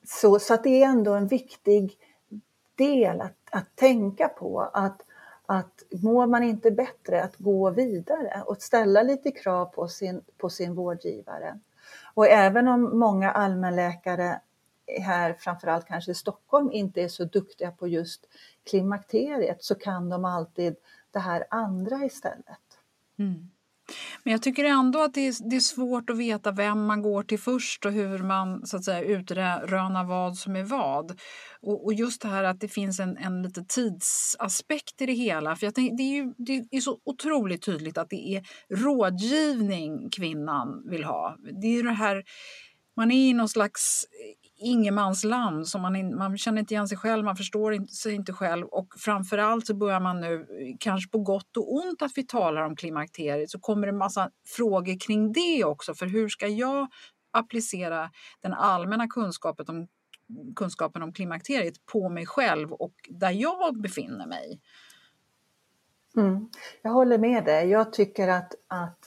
Så, 0.04 0.38
så 0.38 0.54
att 0.54 0.64
det 0.64 0.82
är 0.82 0.88
ändå 0.88 1.14
en 1.14 1.26
viktig 1.26 1.98
del 2.74 3.20
att, 3.20 3.36
att 3.50 3.76
tänka 3.76 4.28
på 4.28 4.60
att, 4.60 5.02
att 5.46 5.82
mår 6.02 6.26
man 6.26 6.42
inte 6.42 6.70
bättre 6.70 7.22
att 7.22 7.36
gå 7.36 7.70
vidare 7.70 8.42
och 8.46 8.62
ställa 8.62 9.02
lite 9.02 9.30
krav 9.30 9.64
på 9.64 9.88
sin, 9.88 10.22
på 10.38 10.50
sin 10.50 10.74
vårdgivare. 10.74 11.58
Och 12.14 12.26
även 12.26 12.68
om 12.68 12.98
många 12.98 13.30
allmänläkare 13.30 14.40
här, 15.00 15.32
framförallt 15.32 15.86
kanske 15.86 16.10
i 16.10 16.14
Stockholm, 16.14 16.72
inte 16.72 17.02
är 17.02 17.08
så 17.08 17.24
duktiga 17.24 17.70
på 17.70 17.88
just 17.88 18.26
klimakteriet 18.70 19.64
så 19.64 19.74
kan 19.74 20.08
de 20.08 20.24
alltid 20.24 20.76
det 21.12 21.18
här 21.18 21.44
andra 21.50 22.04
istället. 22.04 22.78
Mm. 23.18 23.50
Men 24.24 24.32
jag 24.32 24.42
tycker 24.42 24.64
ändå 24.64 25.02
att 25.02 25.14
det 25.14 25.28
är, 25.28 25.50
det 25.50 25.56
är 25.56 25.60
svårt 25.60 26.10
att 26.10 26.16
veta 26.16 26.52
vem 26.52 26.86
man 26.86 27.02
går 27.02 27.22
till 27.22 27.38
först 27.38 27.86
och 27.86 27.92
hur 27.92 28.18
man 28.18 28.66
så 28.66 28.76
att 28.76 28.84
säga 28.84 29.02
utrönar 29.02 30.04
vad 30.04 30.36
som 30.36 30.56
är 30.56 30.62
vad. 30.62 31.20
Och, 31.60 31.84
och, 31.84 31.94
just 31.94 32.22
det 32.22 32.28
här 32.28 32.44
att 32.44 32.60
det 32.60 32.68
finns 32.68 33.00
en, 33.00 33.16
en 33.16 33.42
lite 33.42 33.64
tidsaspekt 33.64 35.00
i 35.00 35.06
det 35.06 35.12
hela. 35.12 35.56
För 35.56 35.66
jag 35.66 35.74
tänk, 35.74 35.96
det, 35.96 36.02
är 36.02 36.14
ju, 36.14 36.34
det 36.36 36.76
är 36.76 36.80
så 36.80 36.98
otroligt 37.04 37.62
tydligt 37.62 37.98
att 37.98 38.10
det 38.10 38.36
är 38.36 38.42
rådgivning 38.74 40.10
kvinnan 40.10 40.88
vill 40.90 41.04
ha. 41.04 41.36
Det 41.62 41.66
är 41.66 41.82
det 41.82 41.90
här 41.90 42.22
man 42.98 43.10
är 43.10 43.30
i 43.30 43.32
någon 43.32 43.48
slags 43.48 44.04
eh, 44.04 44.68
ingenmansland. 44.68 45.66
Man, 45.78 46.16
man 46.16 46.38
känner 46.38 46.60
inte 46.60 46.74
igen 46.74 46.88
sig 46.88 46.98
själv, 46.98 47.24
man 47.24 47.36
förstår 47.36 47.74
inte, 47.74 47.92
sig 47.92 48.14
inte 48.14 48.32
själv 48.32 48.66
och 48.66 48.88
framförallt 48.98 49.66
så 49.66 49.74
börjar 49.74 50.00
man 50.00 50.20
nu, 50.20 50.34
eh, 50.34 50.76
kanske 50.80 51.10
på 51.10 51.18
gott 51.18 51.56
och 51.56 51.74
ont 51.74 52.02
att 52.02 52.12
vi 52.14 52.26
talar 52.26 52.62
om 52.62 52.76
klimakteriet, 52.76 53.50
så 53.50 53.58
kommer 53.58 53.86
det 53.86 53.90
en 53.90 53.98
massa 53.98 54.30
frågor 54.56 55.00
kring 55.00 55.32
det 55.32 55.64
också. 55.64 55.94
För 55.94 56.06
hur 56.06 56.28
ska 56.28 56.46
jag 56.46 56.88
applicera 57.30 58.10
den 58.42 58.52
allmänna 58.52 59.06
kunskapen 59.06 59.66
om, 59.68 59.86
kunskapen 60.56 61.02
om 61.02 61.12
klimakteriet 61.12 61.74
på 61.92 62.08
mig 62.08 62.26
själv 62.26 62.72
och 62.72 62.94
där 63.08 63.30
jag 63.30 63.80
befinner 63.80 64.26
mig? 64.26 64.60
Mm. 66.16 66.48
Jag 66.82 66.90
håller 66.90 67.18
med 67.18 67.44
dig. 67.44 67.68
Jag 67.68 67.92
tycker 67.92 68.28
att, 68.28 68.54
att 68.68 68.98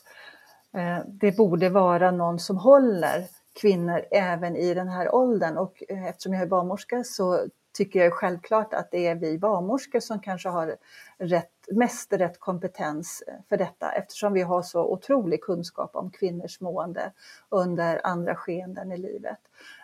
eh, 0.77 1.05
det 1.07 1.37
borde 1.37 1.69
vara 1.69 2.11
någon 2.11 2.39
som 2.39 2.57
håller 2.57 3.40
kvinnor 3.53 4.05
även 4.11 4.55
i 4.55 4.73
den 4.73 4.87
här 4.87 5.15
åldern. 5.15 5.57
Och 5.57 5.83
eh, 5.89 6.05
eftersom 6.05 6.33
jag 6.33 6.41
är 6.41 6.47
barnmorska 6.47 7.03
så 7.03 7.47
tycker 7.73 7.99
jag 7.99 8.13
självklart 8.13 8.73
att 8.73 8.91
det 8.91 9.07
är 9.07 9.15
vi 9.15 9.37
barnmorskor 9.37 9.99
som 9.99 10.19
kanske 10.19 10.49
har 10.49 10.75
rätt, 11.17 11.51
mest 11.71 12.13
rätt 12.13 12.39
kompetens 12.39 13.23
eh, 13.27 13.33
för 13.49 13.57
detta 13.57 13.91
eftersom 13.91 14.33
vi 14.33 14.41
har 14.41 14.61
så 14.61 14.85
otrolig 14.85 15.41
kunskap 15.41 15.95
om 15.95 16.11
kvinnors 16.11 16.61
mående 16.61 17.11
under 17.49 18.01
andra 18.03 18.35
skeenden 18.35 18.91
i 18.91 18.97
livet. 18.97 19.39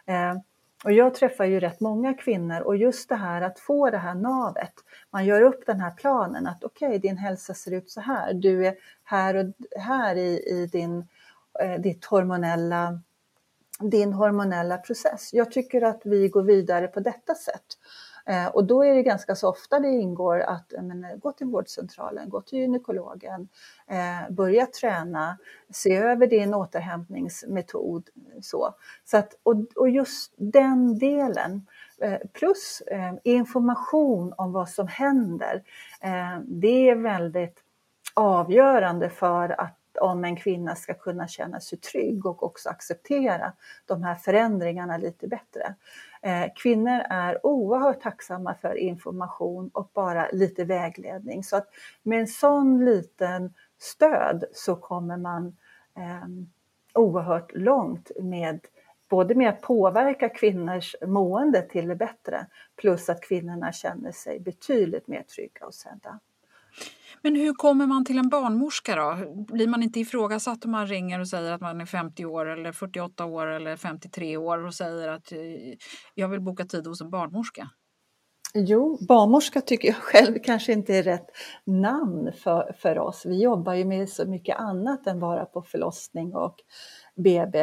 Eh, 0.05 0.35
och 0.83 0.91
jag 0.91 1.15
träffar 1.15 1.45
ju 1.45 1.59
rätt 1.59 1.79
många 1.79 2.13
kvinnor 2.13 2.61
och 2.61 2.77
just 2.77 3.09
det 3.09 3.15
här 3.15 3.41
att 3.41 3.59
få 3.59 3.89
det 3.89 3.97
här 3.97 4.15
navet. 4.15 4.73
Man 5.11 5.25
gör 5.25 5.41
upp 5.41 5.65
den 5.65 5.79
här 5.79 5.91
planen 5.91 6.47
att 6.47 6.63
okej, 6.63 6.87
okay, 6.87 6.99
din 6.99 7.17
hälsa 7.17 7.53
ser 7.53 7.71
ut 7.73 7.89
så 7.89 8.01
här. 8.01 8.33
Du 8.33 8.67
är 8.67 8.75
här 9.03 9.35
och 9.35 9.45
här 9.81 10.15
i, 10.15 10.43
i 10.47 10.69
din, 10.71 11.07
ditt 11.79 12.05
hormonella 12.05 12.99
din 13.79 14.13
hormonella 14.13 14.77
process. 14.77 15.33
Jag 15.33 15.51
tycker 15.51 15.81
att 15.81 16.01
vi 16.03 16.27
går 16.27 16.43
vidare 16.43 16.87
på 16.87 16.99
detta 16.99 17.35
sätt. 17.35 17.65
Eh, 18.27 18.47
och 18.47 18.65
då 18.65 18.85
är 18.85 18.95
det 18.95 19.03
ganska 19.03 19.35
så 19.35 19.49
ofta 19.49 19.79
det 19.79 19.87
ingår 19.87 20.39
att 20.39 20.73
eh, 20.73 20.81
men, 20.81 21.03
eh, 21.03 21.15
gå 21.15 21.31
till 21.31 21.47
vårdcentralen, 21.47 22.29
gå 22.29 22.41
till 22.41 22.59
gynekologen, 22.59 23.47
eh, 23.87 24.33
börja 24.33 24.65
träna, 24.65 25.37
se 25.69 25.95
över 25.95 26.27
din 26.27 26.53
återhämtningsmetod. 26.53 28.09
Så. 28.41 28.75
Så 29.05 29.17
att, 29.17 29.33
och, 29.43 29.55
och 29.75 29.89
just 29.89 30.33
den 30.37 30.99
delen, 30.99 31.67
eh, 32.01 32.19
plus 32.33 32.81
eh, 32.81 33.13
information 33.23 34.33
om 34.37 34.51
vad 34.51 34.69
som 34.69 34.87
händer, 34.87 35.63
eh, 36.01 36.39
det 36.45 36.89
är 36.89 36.95
väldigt 36.95 37.63
avgörande 38.13 39.09
för 39.09 39.61
att 39.61 39.76
om 39.97 40.25
en 40.25 40.35
kvinna 40.35 40.75
ska 40.75 40.93
kunna 40.93 41.27
känna 41.27 41.59
sig 41.59 41.77
trygg 41.77 42.25
och 42.25 42.43
också 42.43 42.69
acceptera 42.69 43.53
de 43.85 44.03
här 44.03 44.15
förändringarna 44.15 44.97
lite 44.97 45.27
bättre. 45.27 45.75
Eh, 46.21 46.45
kvinnor 46.55 47.01
är 47.09 47.45
oerhört 47.45 48.01
tacksamma 48.01 48.55
för 48.55 48.75
information 48.75 49.69
och 49.73 49.91
bara 49.93 50.27
lite 50.31 50.63
vägledning. 50.63 51.43
Så 51.43 51.55
att 51.55 51.67
med 52.03 52.19
en 52.19 52.27
sån 52.27 52.85
liten 52.85 53.53
stöd 53.79 54.43
så 54.53 54.75
kommer 54.75 55.17
man 55.17 55.57
eh, 55.97 56.27
oerhört 56.93 57.51
långt 57.55 58.11
med 58.21 58.59
både 59.09 59.35
med 59.35 59.49
att 59.49 59.61
påverka 59.61 60.29
kvinnors 60.29 60.95
mående 61.01 61.61
till 61.61 61.87
det 61.87 61.95
bättre 61.95 62.45
plus 62.75 63.09
att 63.09 63.21
kvinnorna 63.21 63.71
känner 63.71 64.11
sig 64.11 64.39
betydligt 64.39 65.07
mer 65.07 65.23
trygga 65.23 65.65
och 65.65 65.73
sedda. 65.73 66.19
Men 67.21 67.35
hur 67.35 67.53
kommer 67.53 67.87
man 67.87 68.05
till 68.05 68.17
en 68.19 68.29
barnmorska 68.29 68.95
då? 68.95 69.17
Blir 69.53 69.67
man 69.67 69.83
inte 69.83 69.99
ifrågasatt 69.99 70.65
om 70.65 70.71
man 70.71 70.87
ringer 70.87 71.19
och 71.19 71.27
säger 71.27 71.51
att 71.51 71.61
man 71.61 71.81
är 71.81 71.85
50 71.85 72.25
år 72.25 72.45
eller 72.45 72.71
48 72.71 73.25
år 73.25 73.47
eller 73.47 73.75
53 73.75 74.37
år 74.37 74.65
och 74.65 74.73
säger 74.73 75.07
att 75.07 75.31
eh, 75.31 75.39
jag 76.13 76.29
vill 76.29 76.41
boka 76.41 76.65
tid 76.65 76.87
hos 76.87 77.01
en 77.01 77.09
barnmorska? 77.09 77.69
Jo, 78.53 78.97
barnmorska 79.07 79.61
tycker 79.61 79.87
jag 79.87 79.97
själv 80.01 80.39
kanske 80.43 80.73
inte 80.73 80.95
är 80.95 81.03
rätt 81.03 81.27
namn 81.63 82.31
för, 82.33 82.75
för 82.79 82.99
oss. 82.99 83.25
Vi 83.25 83.41
jobbar 83.41 83.73
ju 83.73 83.85
med 83.85 84.09
så 84.09 84.25
mycket 84.25 84.57
annat 84.57 85.07
än 85.07 85.19
bara 85.19 85.45
på 85.45 85.61
förlossning 85.61 86.35
och 86.35 86.55
BB 87.15 87.59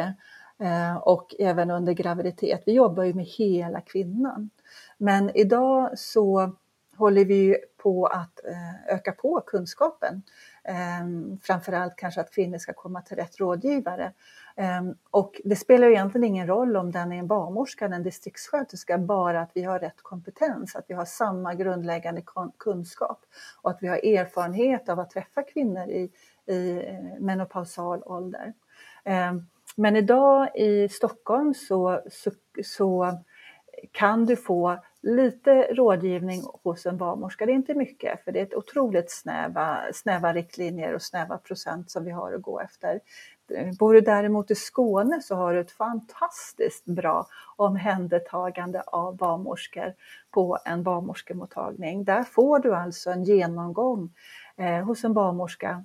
eh, 0.59 0.95
och 0.95 1.35
även 1.39 1.71
under 1.71 1.93
graviditet. 1.93 2.63
Vi 2.65 2.73
jobbar 2.73 3.03
ju 3.03 3.13
med 3.13 3.25
hela 3.25 3.81
kvinnan. 3.81 4.49
Men 4.97 5.37
idag 5.37 5.99
så 5.99 6.55
håller 6.97 7.25
vi 7.25 7.57
på 7.77 8.05
att 8.05 8.45
eh, 8.45 8.95
öka 8.95 9.11
på 9.11 9.41
kunskapen. 9.41 10.21
Ehm, 10.63 11.39
framförallt 11.43 11.95
kanske 11.95 12.21
att 12.21 12.33
kvinnor 12.33 12.57
ska 12.57 12.73
komma 12.73 13.01
till 13.01 13.17
rätt 13.17 13.39
rådgivare. 13.39 14.11
Ehm, 14.55 14.95
och 15.11 15.41
det 15.43 15.55
spelar 15.55 15.87
egentligen 15.87 16.23
ingen 16.23 16.47
roll 16.47 16.77
om 16.77 16.91
den 16.91 17.11
är 17.11 17.17
en 17.17 17.27
barnmorska 17.27 17.85
eller 17.85 17.95
en 17.95 18.03
distriktssköterska, 18.03 18.97
bara 18.97 19.41
att 19.41 19.51
vi 19.53 19.63
har 19.63 19.79
rätt 19.79 20.01
kompetens, 20.01 20.75
att 20.75 20.85
vi 20.87 20.93
har 20.93 21.05
samma 21.05 21.53
grundläggande 21.53 22.23
kunskap 22.57 23.19
och 23.61 23.69
att 23.69 23.77
vi 23.81 23.87
har 23.87 23.97
erfarenhet 23.97 24.89
av 24.89 24.99
att 24.99 25.09
träffa 25.09 25.43
kvinnor 25.43 25.89
i, 25.89 26.11
i 26.45 26.85
eh, 26.87 27.19
menopausal 27.19 28.03
ålder. 28.05 28.53
Ehm, 29.03 29.47
men 29.75 29.95
idag 29.95 30.55
i 30.55 30.89
Stockholm 30.89 31.53
så, 31.53 32.01
så, 32.11 32.31
så 32.63 33.19
kan 33.91 34.25
du 34.25 34.35
få 34.35 34.79
lite 35.05 35.67
rådgivning 35.73 36.43
hos 36.63 36.85
en 36.85 36.97
barnmorska. 36.97 37.45
Det 37.45 37.51
är 37.51 37.55
inte 37.55 37.73
mycket, 37.73 38.23
för 38.23 38.31
det 38.31 38.39
är 38.39 38.43
ett 38.43 38.55
otroligt 38.55 39.11
snäva, 39.11 39.79
snäva 39.93 40.33
riktlinjer 40.33 40.93
och 40.93 41.01
snäva 41.01 41.37
procent 41.37 41.91
som 41.91 42.03
vi 42.05 42.11
har 42.11 42.33
att 42.33 42.41
gå 42.41 42.59
efter. 42.59 42.99
Bor 43.79 43.93
du 43.93 44.01
däremot 44.01 44.51
i 44.51 44.55
Skåne 44.55 45.21
så 45.21 45.35
har 45.35 45.53
du 45.53 45.59
ett 45.59 45.71
fantastiskt 45.71 46.85
bra 46.85 47.27
omhändertagande 47.55 48.81
av 48.81 49.17
barnmorskor 49.17 49.93
på 50.31 50.57
en 50.65 50.83
barnmorskemottagning. 50.83 52.03
Där 52.03 52.23
får 52.23 52.59
du 52.59 52.75
alltså 52.75 53.11
en 53.11 53.23
genomgång 53.23 54.13
eh, 54.57 54.85
hos 54.85 55.03
en 55.03 55.13
barnmorska 55.13 55.83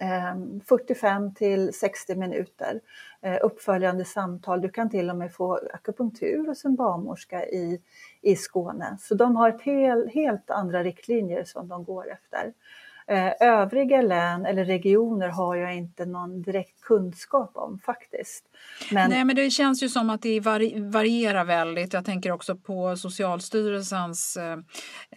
Ehm, 0.00 0.60
45 0.68 1.34
till 1.34 1.72
60 1.74 2.14
minuter 2.14 2.80
ehm, 3.22 3.38
uppföljande 3.42 4.04
samtal. 4.04 4.60
Du 4.60 4.68
kan 4.68 4.90
till 4.90 5.10
och 5.10 5.16
med 5.16 5.32
få 5.32 5.60
akupunktur 5.72 6.46
hos 6.46 6.64
en 6.64 6.74
barnmorska 6.76 7.46
i, 7.46 7.80
i 8.22 8.36
Skåne. 8.36 8.96
Så 9.00 9.14
de 9.14 9.36
har 9.36 9.48
ett 9.48 9.62
hel, 9.62 10.08
helt 10.08 10.50
andra 10.50 10.84
riktlinjer 10.84 11.44
som 11.44 11.68
de 11.68 11.84
går 11.84 12.12
efter. 12.12 12.52
Eh, 13.08 13.48
övriga 13.48 14.02
län 14.02 14.46
eller 14.46 14.64
regioner 14.64 15.28
har 15.28 15.56
jag 15.56 15.76
inte 15.76 16.06
någon 16.06 16.42
direkt 16.42 16.80
kunskap 16.80 17.50
om 17.54 17.78
faktiskt. 17.78 18.44
Men... 18.92 19.10
Nej, 19.10 19.24
men 19.24 19.36
det 19.36 19.50
känns 19.50 19.82
ju 19.82 19.88
som 19.88 20.10
att 20.10 20.22
det 20.22 20.40
varierar 20.40 21.44
väldigt. 21.44 21.92
Jag 21.92 22.04
tänker 22.04 22.32
också 22.32 22.56
på 22.56 22.96
Socialstyrelsens 22.96 24.36
eh, 24.36 24.58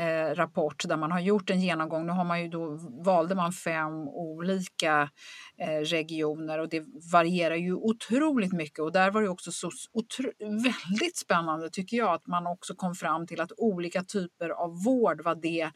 eh, 0.08 0.36
rapport 0.36 0.84
där 0.88 0.97
man 0.97 1.12
har 1.12 1.19
gjort 1.19 1.49
en 1.49 1.62
genomgång. 1.62 2.06
Nu 2.06 2.12
har 2.12 2.23
man 2.23 2.41
ju 2.41 2.47
då, 2.49 2.80
valde 3.06 3.36
man 3.36 3.52
fem 3.52 4.08
olika 4.08 5.10
eh, 5.58 5.82
regioner 5.82 6.60
och 6.60 6.69
det 6.69 6.84
varierar 7.13 7.56
ju 7.56 7.73
otroligt 7.73 8.54
mycket 8.54 8.80
och 8.80 8.91
där 8.91 9.12
var 9.12 9.21
det 9.21 9.30
också 9.30 9.52
så 9.52 9.71
väldigt 10.39 11.17
spännande 11.17 11.69
tycker 11.69 11.97
jag 11.97 12.13
att 12.13 12.28
man 12.28 12.47
också 12.47 12.75
kom 12.75 12.95
fram 12.95 13.28
till 13.28 13.41
att 13.41 13.52
olika 13.58 14.04
typer 14.04 14.49
av 14.49 14.84
vård 14.84 15.21
var 15.23 15.36
det 15.36 15.71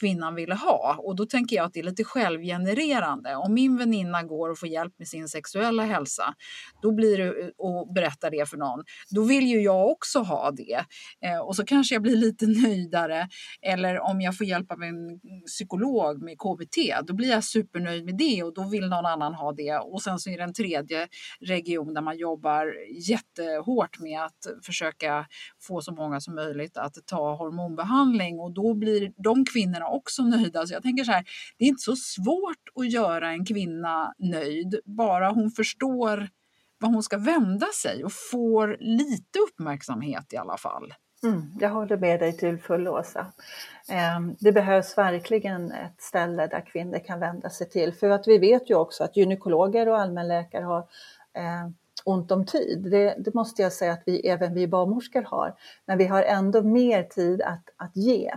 kvinnan 0.00 0.34
ville 0.34 0.54
ha. 0.54 0.96
Och 0.98 1.16
då 1.16 1.26
tänker 1.26 1.56
jag 1.56 1.64
att 1.64 1.72
det 1.72 1.80
är 1.80 1.84
lite 1.84 2.04
självgenererande. 2.04 3.36
Om 3.36 3.54
min 3.54 3.76
väninna 3.76 4.22
går 4.22 4.50
och 4.50 4.58
får 4.58 4.68
hjälp 4.68 4.92
med 4.98 5.08
sin 5.08 5.28
sexuella 5.28 5.84
hälsa 5.84 6.34
då 6.82 6.92
blir 6.92 7.18
det, 7.18 7.24
eh, 7.24 7.48
och 7.58 7.92
berättar 7.92 8.30
det 8.30 8.48
för 8.48 8.56
någon, 8.56 8.84
då 9.10 9.22
vill 9.22 9.46
ju 9.46 9.60
jag 9.60 9.90
också 9.90 10.18
ha 10.18 10.50
det. 10.50 10.84
Eh, 11.20 11.38
och 11.38 11.56
så 11.56 11.64
kanske 11.64 11.94
jag 11.94 12.02
blir 12.02 12.16
lite 12.16 12.46
nöjdare. 12.62 13.28
Eller 13.62 14.00
om 14.00 14.20
jag 14.20 14.36
får 14.36 14.46
hjälp 14.46 14.72
av 14.72 14.82
en 14.82 15.20
psykolog 15.46 16.22
med 16.22 16.38
KBT, 16.38 17.06
då 17.06 17.14
blir 17.14 17.28
jag 17.28 17.44
supernöjd 17.44 18.04
med 18.04 18.16
det 18.16 18.42
och 18.42 18.54
då 18.54 18.68
vill 18.68 18.88
någon 18.88 19.06
annan 19.06 19.34
ha 19.34 19.52
det. 19.52 19.78
Och 19.78 20.02
sen 20.02 20.18
så 20.18 20.30
är 20.30 20.38
det 20.38 20.44
en 20.44 20.54
tredje 20.54 21.08
region 21.40 21.94
där 21.94 22.02
man 22.02 22.16
jobbar 22.16 22.74
jättehårt 23.08 23.98
med 23.98 24.20
att 24.24 24.64
försöka 24.66 25.26
få 25.60 25.80
så 25.80 25.92
många 25.92 26.20
som 26.20 26.34
möjligt 26.34 26.76
att 26.76 26.94
ta 27.06 27.34
hormonbehandling 27.34 28.40
och 28.40 28.52
då 28.52 28.74
blir 28.74 29.12
de 29.16 29.44
kvinnorna 29.44 29.81
kvinnorna 29.82 29.96
också 29.96 30.22
nöjda. 30.22 30.66
Så 30.66 30.74
jag 30.74 30.82
tänker 30.82 31.04
så 31.04 31.12
här, 31.12 31.24
det 31.58 31.64
är 31.64 31.68
inte 31.68 31.82
så 31.82 31.96
svårt 31.96 32.68
att 32.80 32.92
göra 32.92 33.30
en 33.30 33.44
kvinna 33.44 34.14
nöjd, 34.18 34.80
bara 34.84 35.30
hon 35.30 35.50
förstår 35.50 36.28
vad 36.78 36.92
hon 36.92 37.02
ska 37.02 37.18
vända 37.18 37.66
sig 37.82 38.04
och 38.04 38.12
får 38.12 38.76
lite 38.80 39.38
uppmärksamhet 39.38 40.32
i 40.32 40.36
alla 40.36 40.56
fall. 40.56 40.94
Mm, 41.24 41.42
jag 41.60 41.70
håller 41.70 41.96
med 41.96 42.20
dig 42.20 42.36
till 42.36 42.58
fullo, 42.58 42.98
Åsa. 42.98 43.26
Ehm, 43.88 44.36
det 44.40 44.52
behövs 44.52 44.98
verkligen 44.98 45.72
ett 45.72 46.00
ställe 46.00 46.46
där 46.46 46.66
kvinnor 46.66 46.98
kan 46.98 47.20
vända 47.20 47.50
sig 47.50 47.68
till. 47.68 47.92
För 47.92 48.10
att 48.10 48.28
vi 48.28 48.38
vet 48.38 48.70
ju 48.70 48.74
också 48.74 49.04
att 49.04 49.16
gynekologer 49.16 49.88
och 49.88 50.00
allmänläkare 50.00 50.64
har 50.64 50.88
ehm, 51.34 51.74
ont 52.04 52.32
om 52.32 52.46
tid. 52.46 52.90
Det, 52.90 53.14
det, 53.18 53.34
måste 53.34 53.62
jag 53.62 53.72
säga 53.72 53.92
att 53.92 54.02
vi, 54.06 54.28
även 54.28 54.54
vi 54.54 54.66
barnmorskor 54.68 55.22
har. 55.22 55.54
Men 55.86 55.98
vi 55.98 56.06
har 56.06 56.22
ändå 56.22 56.62
mer 56.62 57.02
tid 57.02 57.42
att, 57.42 57.64
att 57.76 57.96
ge. 57.96 58.32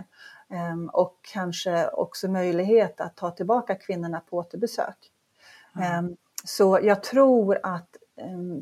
Ehm, 0.50 0.88
och 0.88 1.18
kanske 1.32 1.88
också 1.88 2.28
möjlighet 2.28 3.00
att 3.00 3.16
ta 3.16 3.30
tillbaka 3.30 3.74
kvinnorna 3.74 4.20
på 4.20 4.36
återbesök. 4.36 5.12
Mm. 5.76 6.16
Så 6.44 6.78
jag 6.82 7.02
tror 7.02 7.60
att 7.62 7.96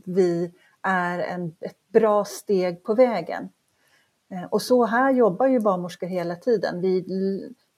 vi 0.05 0.53
är 0.83 1.19
en, 1.19 1.57
ett 1.61 1.89
bra 1.89 2.25
steg 2.25 2.83
på 2.83 2.95
vägen. 2.95 3.49
Och 4.51 4.63
så 4.63 4.85
här 4.85 5.13
jobbar 5.13 5.47
ju 5.47 5.61
barnmorskor 5.61 6.07
hela 6.07 6.37
tiden, 6.37 6.81
vid, 6.81 7.07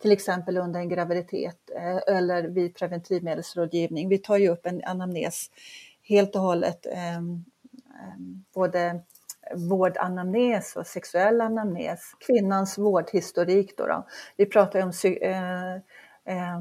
till 0.03 0.12
exempel 0.12 0.57
under 0.57 0.81
en 0.81 0.88
graviditet 0.88 1.71
eh, 1.77 2.16
eller 2.16 2.42
vid 2.42 2.75
preventivmedelsrådgivning. 2.75 4.09
Vi 4.09 4.19
tar 4.19 4.37
ju 4.37 4.49
upp 4.49 4.66
en 4.66 4.85
anamnes 4.85 5.51
helt 6.03 6.35
och 6.35 6.42
hållet, 6.42 6.87
både 8.55 9.01
vårdanamnes 9.54 10.76
och 10.76 10.87
sexuell 10.87 11.40
anamnes, 11.40 12.00
kvinnans 12.26 12.78
vårdhistorik. 12.78 13.76
Då, 13.76 13.87
då. 13.87 14.06
Vi 14.37 14.46
pratar 14.46 14.82
om 14.82 14.90
psy 14.90 15.16
eh, 15.16 15.74
eh, 16.24 16.61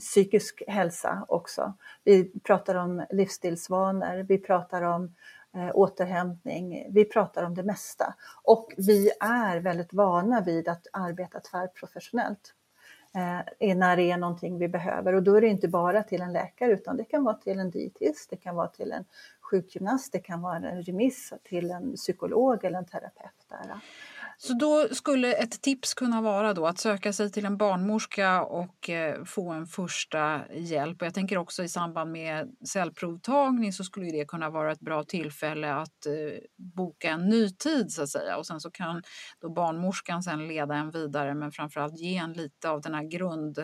psykisk 0.00 0.62
hälsa 0.66 1.24
också. 1.28 1.74
Vi 2.04 2.32
pratar 2.40 2.74
om 2.74 3.06
livsstilsvanor, 3.10 4.22
vi 4.22 4.38
pratar 4.38 4.82
om 4.82 5.14
eh, 5.54 5.70
återhämtning. 5.74 6.86
Vi 6.90 7.04
pratar 7.04 7.44
om 7.44 7.54
det 7.54 7.62
mesta 7.62 8.14
och 8.42 8.72
vi 8.76 9.10
är 9.20 9.60
väldigt 9.60 9.92
vana 9.92 10.40
vid 10.40 10.68
att 10.68 10.86
arbeta 10.92 11.40
tvärprofessionellt 11.40 12.54
eh, 13.14 13.76
när 13.76 13.96
det 13.96 14.10
är 14.10 14.16
någonting 14.16 14.58
vi 14.58 14.68
behöver 14.68 15.12
och 15.12 15.22
då 15.22 15.34
är 15.34 15.40
det 15.40 15.48
inte 15.48 15.68
bara 15.68 16.02
till 16.02 16.20
en 16.20 16.32
läkare 16.32 16.72
utan 16.72 16.96
det 16.96 17.04
kan 17.04 17.24
vara 17.24 17.36
till 17.36 17.58
en 17.58 17.70
dietist, 17.70 18.30
det 18.30 18.36
kan 18.36 18.54
vara 18.54 18.68
till 18.68 18.92
en 18.92 19.04
sjukgymnast, 19.40 20.12
det 20.12 20.18
kan 20.18 20.42
vara 20.42 20.56
en 20.56 20.82
remiss 20.82 21.32
till 21.42 21.70
en 21.70 21.94
psykolog 21.96 22.64
eller 22.64 22.78
en 22.78 22.86
terapeut. 22.86 23.46
Där. 23.48 23.80
Så 24.42 24.54
då 24.54 24.88
skulle 24.90 25.32
ett 25.32 25.62
tips 25.62 25.94
kunna 25.94 26.20
vara 26.20 26.54
då 26.54 26.66
att 26.66 26.78
söka 26.78 27.12
sig 27.12 27.32
till 27.32 27.44
en 27.44 27.56
barnmorska 27.56 28.42
och 28.42 28.90
eh, 28.90 29.24
få 29.24 29.50
en 29.50 29.66
första 29.66 30.40
hjälp. 30.54 31.02
Och 31.02 31.06
jag 31.06 31.14
tänker 31.14 31.38
också 31.38 31.62
i 31.62 31.68
samband 31.68 32.12
med 32.12 32.48
cellprovtagning 32.68 33.72
så 33.72 33.84
skulle 33.84 34.10
det 34.10 34.24
kunna 34.24 34.50
vara 34.50 34.72
ett 34.72 34.80
bra 34.80 35.04
tillfälle 35.04 35.74
att 35.74 36.06
eh, 36.06 36.38
boka 36.76 37.10
en 37.10 37.28
ny 37.28 37.50
tid 37.50 37.92
så 37.92 38.02
att 38.02 38.08
säga. 38.08 38.36
Och 38.36 38.46
sen 38.46 38.60
så 38.60 38.70
kan 38.70 39.02
då 39.40 39.50
barnmorskan 39.50 40.22
sen 40.22 40.48
leda 40.48 40.74
en 40.74 40.90
vidare 40.90 41.34
men 41.34 41.52
framförallt 41.52 41.98
ge 41.98 42.16
en 42.16 42.32
lite 42.32 42.70
av 42.70 42.80
den 42.80 42.94
här 42.94 43.04
grund 43.04 43.58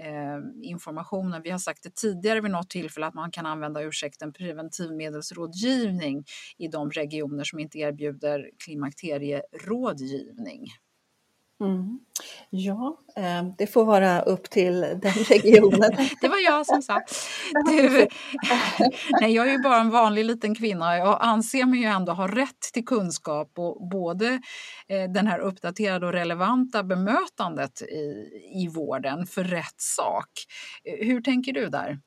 Eh, 0.00 0.38
informationen. 0.62 1.42
Vi 1.42 1.50
har 1.50 1.58
sagt 1.58 1.82
det 1.82 1.94
tidigare 1.94 2.40
vid 2.40 2.50
något 2.50 2.70
tillfälle 2.70 3.06
att 3.06 3.14
man 3.14 3.30
kan 3.30 3.46
använda 3.46 3.82
ursäkten 3.82 4.32
preventivmedelsrådgivning 4.32 6.24
i 6.58 6.68
de 6.68 6.90
regioner 6.90 7.44
som 7.44 7.58
inte 7.58 7.78
erbjuder 7.78 8.50
klimakterierådgivning. 8.64 10.66
Mm. 11.60 12.00
Ja, 12.50 12.96
eh, 13.16 13.42
det 13.58 13.66
får 13.66 13.84
vara 13.84 14.20
upp 14.22 14.50
till 14.50 14.80
den 14.80 15.12
regionen. 15.28 15.92
det 16.20 16.28
var 16.28 16.38
jag 16.44 16.66
som 16.66 16.82
sa. 16.82 17.00
Du, 17.66 18.06
nej, 19.20 19.34
jag 19.34 19.48
är 19.48 19.52
ju 19.52 19.62
bara 19.62 19.80
en 19.80 19.90
vanlig 19.90 20.24
liten 20.24 20.54
kvinna. 20.54 20.96
Jag 20.96 21.18
anser 21.20 21.64
mig 21.64 21.80
ju 21.80 21.86
ändå 21.86 22.12
ha 22.12 22.28
rätt 22.28 22.60
till 22.72 22.84
kunskap 22.84 23.52
och 23.58 23.88
både 23.88 24.26
eh, 24.88 25.10
den 25.14 25.26
här 25.26 25.38
uppdaterade 25.38 26.06
och 26.06 26.12
relevanta 26.12 26.82
bemötandet 26.82 27.82
i, 27.82 28.28
i 28.64 28.68
vården 28.74 29.26
för 29.26 29.44
rätt 29.44 29.80
sak. 29.80 30.28
Hur 30.84 31.20
tänker 31.20 31.52
du 31.52 31.68
där? 31.68 31.98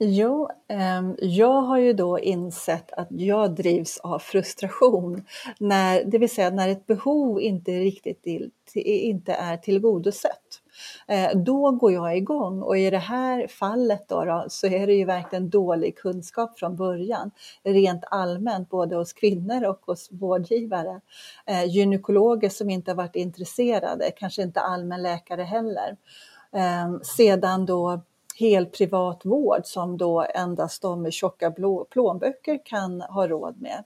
Jo, 0.00 0.48
ehm, 0.68 1.16
jag 1.18 1.62
har 1.62 1.78
ju 1.78 1.92
då 1.92 2.18
insett 2.18 2.92
att 2.92 3.08
jag 3.10 3.54
drivs 3.54 3.98
av 3.98 4.18
frustration. 4.18 5.24
När, 5.60 6.04
det 6.04 6.18
vill 6.18 6.30
säga 6.30 6.50
när 6.50 6.68
ett 6.68 6.86
behov 6.86 7.40
inte 7.40 7.70
riktigt 7.70 8.22
till, 8.22 8.50
inte 8.84 9.32
är 9.32 9.56
tillgodosett. 9.56 10.62
Eh, 11.08 11.38
då 11.38 11.70
går 11.70 11.92
jag 11.92 12.16
igång 12.16 12.62
och 12.62 12.78
i 12.78 12.90
det 12.90 12.98
här 12.98 13.46
fallet 13.46 14.08
då, 14.08 14.24
då, 14.24 14.46
så 14.48 14.66
är 14.66 14.86
det 14.86 14.94
ju 14.94 15.04
verkligen 15.04 15.50
dålig 15.50 15.96
kunskap 15.96 16.58
från 16.58 16.76
början. 16.76 17.30
Rent 17.62 18.04
allmänt, 18.10 18.70
både 18.70 18.96
hos 18.96 19.12
kvinnor 19.12 19.64
och 19.64 19.80
hos 19.86 20.08
vårdgivare. 20.12 21.00
Eh, 21.46 21.64
gynekologer 21.64 22.48
som 22.48 22.70
inte 22.70 22.90
har 22.90 22.96
varit 22.96 23.16
intresserade, 23.16 24.10
kanske 24.16 24.42
inte 24.42 24.60
allmänläkare 24.60 25.42
heller. 25.42 25.96
Ehm, 26.52 27.00
sedan 27.02 27.66
då 27.66 28.02
hel 28.38 28.66
privat 28.66 29.20
vård 29.24 29.60
som 29.64 29.96
då 29.96 30.26
endast 30.34 30.82
de 30.82 31.02
med 31.02 31.12
tjocka 31.12 31.50
plånböcker 31.90 32.60
kan 32.64 33.00
ha 33.00 33.28
råd 33.28 33.60
med. 33.60 33.84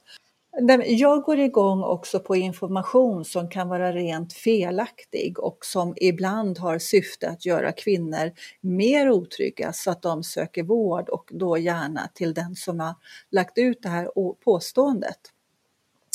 Jag 0.86 1.22
går 1.22 1.38
igång 1.38 1.82
också 1.82 2.20
på 2.20 2.36
information 2.36 3.24
som 3.24 3.48
kan 3.48 3.68
vara 3.68 3.92
rent 3.92 4.32
felaktig 4.32 5.38
och 5.38 5.58
som 5.64 5.94
ibland 5.96 6.58
har 6.58 6.78
syfte 6.78 7.28
att 7.28 7.46
göra 7.46 7.72
kvinnor 7.72 8.32
mer 8.60 9.10
otrygga 9.10 9.72
så 9.72 9.90
att 9.90 10.02
de 10.02 10.22
söker 10.22 10.62
vård 10.62 11.08
och 11.08 11.30
då 11.32 11.58
gärna 11.58 12.08
till 12.14 12.34
den 12.34 12.54
som 12.54 12.80
har 12.80 12.94
lagt 13.30 13.58
ut 13.58 13.82
det 13.82 13.88
här 13.88 14.34
påståendet. 14.44 15.31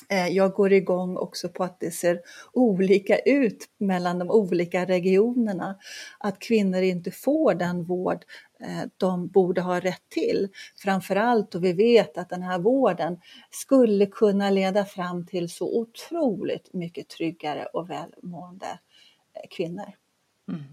Eh, 0.10 0.28
jag 0.28 0.52
går 0.52 0.74
igång 0.74 1.18
också 1.18 1.50
på 1.50 1.64
att 1.64 1.80
det 1.80 1.92
ser 1.92 2.22
olika 2.54 3.20
ut 3.20 3.66
mellan 3.78 4.20
de 4.20 4.30
olika 4.30 4.86
regionerna. 4.86 5.78
Att 6.18 6.40
kvinnor 6.40 6.82
inte 6.82 7.12
får 7.12 7.54
den 7.54 7.84
vård 7.84 8.26
eh, 8.60 8.90
de 8.98 9.28
borde 9.28 9.62
ha 9.62 9.80
rätt 9.80 10.10
till. 10.10 10.50
Framförallt 10.76 11.52
då 11.52 11.60
vi 11.60 11.74
vet 11.74 12.18
att 12.18 12.30
den 12.30 12.44
här 12.44 12.60
vården 12.60 13.20
skulle 13.52 14.06
kunna 14.06 14.50
leda 14.50 14.86
fram 14.86 15.26
till 15.26 15.50
så 15.50 15.80
otroligt 15.80 16.74
mycket 16.74 17.08
tryggare 17.08 17.66
och 17.66 17.90
välmående 17.90 18.80
eh, 19.34 19.48
kvinnor. 19.50 19.94
Mm. 20.50 20.64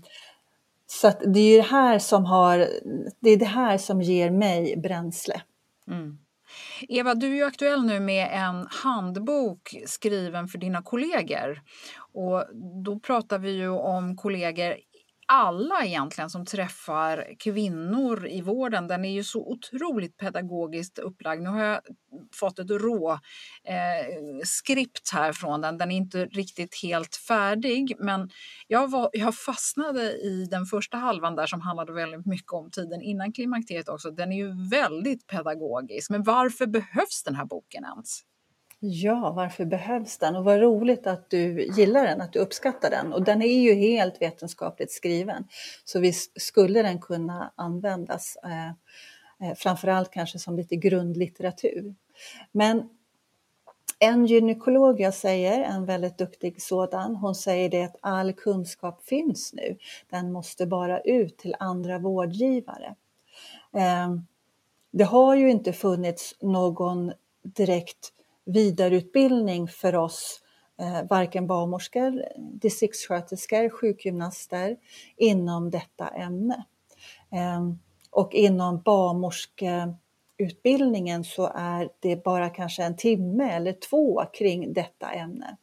Så 0.86 1.12
det 1.26 1.40
är 1.40 1.56
det 1.56 1.68
här 1.68 1.98
som 1.98 2.24
har, 2.24 2.58
det 3.20 3.30
är 3.30 3.36
det 3.36 3.44
här 3.44 3.78
som 3.78 4.02
ger 4.02 4.30
mig 4.30 4.76
bränsle. 4.76 5.42
Mm. 5.88 6.18
Eva, 6.88 7.14
du 7.14 7.26
är 7.26 7.34
ju 7.34 7.44
aktuell 7.44 7.84
nu 7.84 8.00
med 8.00 8.28
en 8.32 8.66
handbok 8.70 9.74
skriven 9.86 10.48
för 10.48 10.58
dina 10.58 10.82
kollegor. 10.82 11.62
Och 12.12 12.44
då 12.84 12.98
pratar 12.98 13.38
vi 13.38 13.50
ju 13.50 13.68
om 13.68 14.16
kollegor 14.16 14.76
alla 15.26 15.84
egentligen 15.84 16.30
som 16.30 16.46
träffar 16.46 17.34
kvinnor 17.38 18.26
i 18.26 18.40
vården. 18.40 18.88
Den 18.88 19.04
är 19.04 19.12
ju 19.12 19.24
så 19.24 19.46
otroligt 19.46 20.16
pedagogiskt 20.16 20.98
upplagd. 20.98 21.42
Nu 21.42 21.48
har 21.48 21.64
jag 21.64 21.80
fått 22.34 22.58
ett 22.58 22.70
rå 22.70 23.12
eh, 23.64 24.38
skript 24.44 25.12
här 25.12 25.32
från 25.32 25.60
den. 25.60 25.78
Den 25.78 25.90
är 25.90 25.96
inte 25.96 26.24
riktigt 26.26 26.82
helt 26.82 27.16
färdig, 27.16 27.96
men 27.98 28.30
jag, 28.66 28.90
var, 28.90 29.10
jag 29.12 29.34
fastnade 29.34 30.12
i 30.12 30.46
den 30.50 30.66
första 30.66 30.96
halvan 30.96 31.37
där 31.37 31.46
som 31.46 31.60
handlade 31.60 31.92
väldigt 31.92 32.26
mycket 32.26 32.52
om 32.52 32.70
tiden 32.70 33.02
innan 33.02 33.32
klimakteriet 33.32 33.88
också. 33.88 34.10
Den 34.10 34.32
är 34.32 34.37
ju 34.37 34.68
väldigt 34.70 35.26
pedagogisk. 35.26 36.10
Men 36.10 36.22
varför 36.22 36.66
behövs 36.66 37.22
den 37.24 37.34
här 37.34 37.44
boken 37.44 37.84
ens? 37.84 38.22
Ja, 38.86 39.32
varför 39.36 39.64
behövs 39.64 40.18
den? 40.18 40.36
Och 40.36 40.44
vad 40.44 40.60
roligt 40.60 41.06
att 41.06 41.30
du 41.30 41.66
gillar 41.76 42.06
den, 42.06 42.20
att 42.20 42.32
du 42.32 42.38
uppskattar 42.38 42.90
den. 42.90 43.12
Och 43.12 43.24
den 43.24 43.42
är 43.42 43.60
ju 43.62 43.74
helt 43.74 44.22
vetenskapligt 44.22 44.92
skriven. 44.92 45.48
Så 45.84 46.00
visst 46.00 46.42
skulle 46.42 46.82
den 46.82 47.00
kunna 47.00 47.52
användas, 47.56 48.36
eh, 48.44 48.68
eh, 49.48 49.54
framförallt 49.56 50.10
kanske 50.10 50.38
som 50.38 50.56
lite 50.56 50.76
grundlitteratur. 50.76 51.94
Men 52.52 52.88
en 53.98 54.26
gynekolog 54.26 55.00
jag 55.00 55.14
säger, 55.14 55.62
en 55.62 55.84
väldigt 55.84 56.18
duktig 56.18 56.62
sådan, 56.62 57.16
hon 57.16 57.34
säger 57.34 57.68
det 57.68 57.82
att 57.84 57.96
all 58.00 58.32
kunskap 58.32 59.02
finns 59.02 59.52
nu. 59.52 59.76
Den 60.10 60.32
måste 60.32 60.66
bara 60.66 61.00
ut 61.00 61.38
till 61.38 61.56
andra 61.58 61.98
vårdgivare. 61.98 62.94
Eh, 63.76 64.16
det 64.90 65.04
har 65.04 65.34
ju 65.34 65.50
inte 65.50 65.72
funnits 65.72 66.34
någon 66.40 67.12
direkt 67.42 68.10
vidareutbildning 68.44 69.68
för 69.68 69.96
oss, 69.96 70.40
eh, 70.80 71.02
varken 71.11 71.46
barnmorskor, 71.46 72.24
distriktssköterskor, 72.37 73.68
sjukgymnaster 73.68 74.76
inom 75.16 75.70
detta 75.70 76.09
ämne. 76.09 76.64
Ehm, 77.33 77.78
och 78.11 78.35
inom 78.35 78.83
barnmorskeutbildningen 78.83 81.24
så 81.24 81.52
är 81.54 81.88
det 82.00 82.24
bara 82.24 82.50
kanske 82.50 82.83
en 82.83 82.96
timme 82.96 83.50
eller 83.50 83.72
två 83.72 84.24
kring 84.33 84.72
detta 84.72 85.12
ämne. 85.12 85.57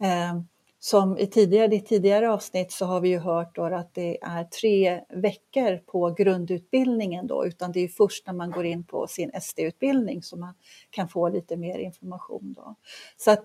Ehm, 0.00 0.46
som 0.86 1.18
i 1.18 1.26
tidigare, 1.26 1.74
i 1.74 1.80
tidigare 1.80 2.32
avsnitt 2.32 2.72
så 2.72 2.86
har 2.86 3.00
vi 3.00 3.08
ju 3.08 3.18
hört 3.18 3.56
då 3.56 3.64
att 3.64 3.94
det 3.94 4.18
är 4.22 4.44
tre 4.44 5.00
veckor 5.08 5.76
på 5.76 6.10
grundutbildningen 6.10 7.26
då, 7.26 7.46
utan 7.46 7.72
det 7.72 7.80
är 7.80 7.88
först 7.88 8.26
när 8.26 8.34
man 8.34 8.50
går 8.50 8.64
in 8.64 8.84
på 8.84 9.06
sin 9.06 9.30
SD-utbildning 9.40 10.22
som 10.22 10.40
man 10.40 10.54
kan 10.90 11.08
få 11.08 11.28
lite 11.28 11.56
mer 11.56 11.78
information 11.78 12.54
då. 12.56 12.74
Så 13.16 13.30
att 13.30 13.44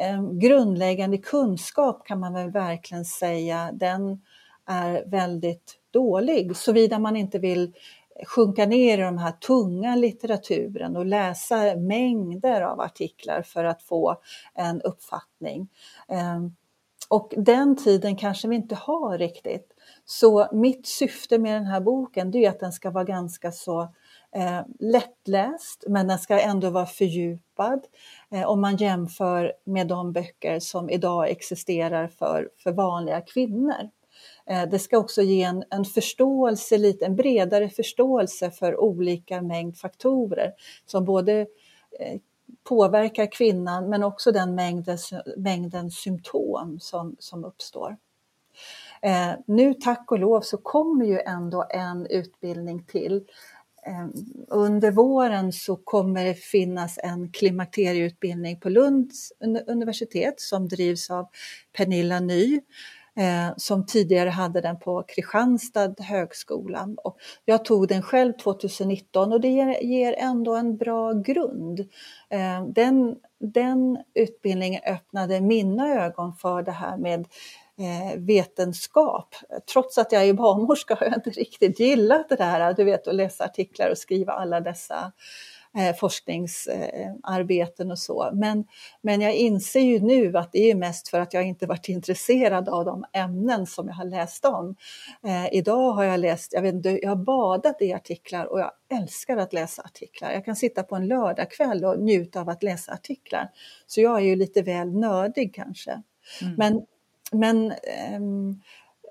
eh, 0.00 0.32
grundläggande 0.32 1.18
kunskap 1.18 2.06
kan 2.06 2.20
man 2.20 2.34
väl 2.34 2.50
verkligen 2.50 3.04
säga, 3.04 3.70
den 3.72 4.22
är 4.66 5.04
väldigt 5.06 5.74
dålig, 5.90 6.56
såvida 6.56 6.98
man 6.98 7.16
inte 7.16 7.38
vill 7.38 7.72
sjunka 8.26 8.66
ner 8.66 8.98
i 8.98 9.02
de 9.02 9.18
här 9.18 9.32
tunga 9.32 9.96
litteraturen 9.96 10.96
och 10.96 11.06
läsa 11.06 11.76
mängder 11.76 12.60
av 12.60 12.80
artiklar 12.80 13.42
för 13.42 13.64
att 13.64 13.82
få 13.82 14.16
en 14.54 14.82
uppfattning. 14.82 15.68
Ehm, 16.08 16.54
och 17.08 17.34
den 17.36 17.76
tiden 17.76 18.16
kanske 18.16 18.48
vi 18.48 18.56
inte 18.56 18.74
har 18.74 19.18
riktigt. 19.18 19.74
Så 20.04 20.48
mitt 20.52 20.86
syfte 20.86 21.38
med 21.38 21.54
den 21.54 21.66
här 21.66 21.80
boken 21.80 22.30
det 22.30 22.44
är 22.44 22.50
att 22.50 22.60
den 22.60 22.72
ska 22.72 22.90
vara 22.90 23.04
ganska 23.04 23.52
så 23.52 23.80
eh, 24.34 24.60
lättläst, 24.80 25.84
men 25.88 26.08
den 26.08 26.18
ska 26.18 26.40
ändå 26.40 26.70
vara 26.70 26.86
fördjupad 26.86 27.80
eh, 28.30 28.44
om 28.44 28.60
man 28.60 28.76
jämför 28.76 29.52
med 29.64 29.86
de 29.86 30.12
böcker 30.12 30.60
som 30.60 30.90
idag 30.90 31.30
existerar 31.30 32.08
för, 32.08 32.48
för 32.58 32.72
vanliga 32.72 33.20
kvinnor. 33.20 33.90
Eh, 34.46 34.68
det 34.68 34.78
ska 34.78 34.98
också 34.98 35.22
ge 35.22 35.42
en, 35.42 35.64
en 35.70 35.84
förståelse, 35.84 36.78
lite, 36.78 37.06
en 37.06 37.16
bredare 37.16 37.68
förståelse 37.68 38.50
för 38.50 38.80
olika 38.80 39.42
mängd 39.42 39.76
faktorer 39.76 40.52
som 40.86 41.04
både 41.04 41.40
eh, 42.00 42.20
påverkar 42.68 43.32
kvinnan 43.32 43.88
men 43.88 44.02
också 44.02 44.32
den 44.32 44.54
mängden, 44.54 44.98
mängden 45.36 45.90
symptom 45.90 46.80
som, 46.80 47.16
som 47.18 47.44
uppstår. 47.44 47.96
Eh, 49.02 49.32
nu 49.46 49.74
tack 49.74 50.12
och 50.12 50.18
lov 50.18 50.40
så 50.40 50.56
kommer 50.56 51.04
ju 51.04 51.20
ändå 51.20 51.66
en 51.70 52.06
utbildning 52.06 52.84
till. 52.84 53.24
Eh, 53.86 54.08
under 54.48 54.90
våren 54.90 55.52
så 55.52 55.76
kommer 55.76 56.24
det 56.24 56.34
finnas 56.34 56.98
en 57.02 57.32
klimakterieutbildning 57.32 58.60
på 58.60 58.68
Lunds 58.68 59.32
universitet 59.66 60.40
som 60.40 60.68
drivs 60.68 61.10
av 61.10 61.26
Pernilla 61.76 62.20
Ny 62.20 62.60
eh, 63.18 63.48
som 63.56 63.86
tidigare 63.86 64.28
hade 64.28 64.60
den 64.60 64.78
på 64.78 65.04
Kristianstad 65.08 65.94
högskola. 65.98 66.88
Och 67.04 67.16
jag 67.44 67.64
tog 67.64 67.88
den 67.88 68.02
själv 68.02 68.32
2019 68.32 69.32
och 69.32 69.40
det 69.40 69.48
ger, 69.48 69.82
ger 69.82 70.14
ändå 70.18 70.56
en 70.56 70.76
bra 70.76 71.12
grund. 71.12 71.80
Eh, 72.30 72.66
den, 72.66 73.16
den 73.40 73.98
utbildningen 74.14 74.82
öppnade 74.86 75.40
mina 75.40 76.04
ögon 76.04 76.32
för 76.34 76.62
det 76.62 76.72
här 76.72 76.96
med 76.96 77.20
eh, 77.78 78.18
vetenskap. 78.18 79.34
Trots 79.72 79.98
att 79.98 80.12
jag 80.12 80.24
är 80.24 80.32
barnmorska 80.32 80.94
har 80.94 81.06
jag 81.06 81.16
inte 81.16 81.30
riktigt 81.30 81.80
gillat 81.80 82.28
det 82.28 82.36
där, 82.36 82.74
du 82.74 82.84
vet, 82.84 83.08
att 83.08 83.14
läsa 83.14 83.44
artiklar 83.44 83.90
och 83.90 83.98
skriva 83.98 84.32
alla 84.32 84.60
dessa 84.60 85.12
eh, 85.76 85.96
forskningsarbeten 85.96 87.90
och 87.90 87.98
så. 87.98 88.30
Men, 88.32 88.64
men 89.02 89.20
jag 89.20 89.34
inser 89.34 89.80
ju 89.80 90.00
nu 90.00 90.36
att 90.36 90.52
det 90.52 90.70
är 90.70 90.74
mest 90.74 91.08
för 91.08 91.20
att 91.20 91.34
jag 91.34 91.46
inte 91.46 91.66
varit 91.66 91.88
intresserad 91.88 92.68
av 92.68 92.84
de 92.84 93.04
ämnen 93.12 93.66
som 93.66 93.88
jag 93.88 93.94
har 93.94 94.04
läst 94.04 94.44
om. 94.44 94.76
Eh, 95.24 95.54
idag 95.54 95.92
har 95.92 96.04
jag 96.04 96.20
läst, 96.20 96.52
jag 96.52 96.62
vet 96.62 96.74
inte, 96.74 96.98
jag 97.02 97.08
har 97.08 97.16
badat 97.16 97.82
i 97.82 97.92
artiklar 97.92 98.44
och 98.44 98.60
jag 98.60 98.70
älskar 98.90 99.36
att 99.36 99.52
läsa 99.52 99.82
artiklar. 99.82 100.32
Jag 100.32 100.44
kan 100.44 100.56
sitta 100.56 100.82
på 100.82 100.96
en 100.96 101.08
lördagkväll 101.08 101.84
och 101.84 102.00
njuta 102.00 102.40
av 102.40 102.48
att 102.48 102.62
läsa 102.62 102.92
artiklar. 102.92 103.50
Så 103.86 104.00
jag 104.00 104.16
är 104.16 104.24
ju 104.24 104.36
lite 104.36 104.62
väl 104.62 104.98
nördig 104.98 105.54
kanske. 105.54 106.02
Mm. 106.42 106.54
Men, 106.56 106.82
men 107.32 107.72
um, 108.16 108.62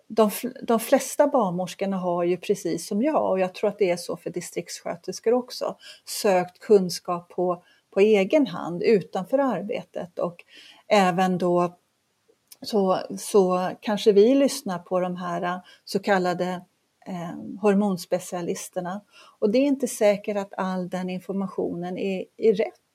de, 0.07 0.31
de 0.63 0.79
flesta 0.79 1.27
barnmorskorna 1.27 1.97
har 1.97 2.23
ju 2.23 2.37
precis 2.37 2.87
som 2.87 3.01
jag, 3.01 3.31
och 3.31 3.39
jag 3.39 3.53
tror 3.55 3.69
att 3.69 3.79
det 3.79 3.91
är 3.91 3.97
så 3.97 4.17
för 4.17 4.29
distriktssköterskor 4.29 5.33
också, 5.33 5.77
sökt 6.05 6.59
kunskap 6.59 7.29
på, 7.29 7.63
på 7.89 7.99
egen 7.99 8.47
hand 8.47 8.83
utanför 8.83 9.39
arbetet 9.39 10.19
och 10.19 10.43
även 10.87 11.37
då 11.37 11.77
så, 12.61 12.99
så 13.17 13.71
kanske 13.81 14.11
vi 14.11 14.35
lyssnar 14.35 14.79
på 14.79 14.99
de 14.99 15.15
här 15.15 15.61
så 15.85 15.99
kallade 15.99 16.61
eh, 17.07 17.59
hormonspecialisterna. 17.61 19.01
Och 19.39 19.49
det 19.49 19.57
är 19.57 19.65
inte 19.65 19.87
säkert 19.87 20.37
att 20.37 20.53
all 20.57 20.89
den 20.89 21.09
informationen 21.09 21.97
är, 21.97 22.25
är 22.37 22.53
rätt. 22.53 22.86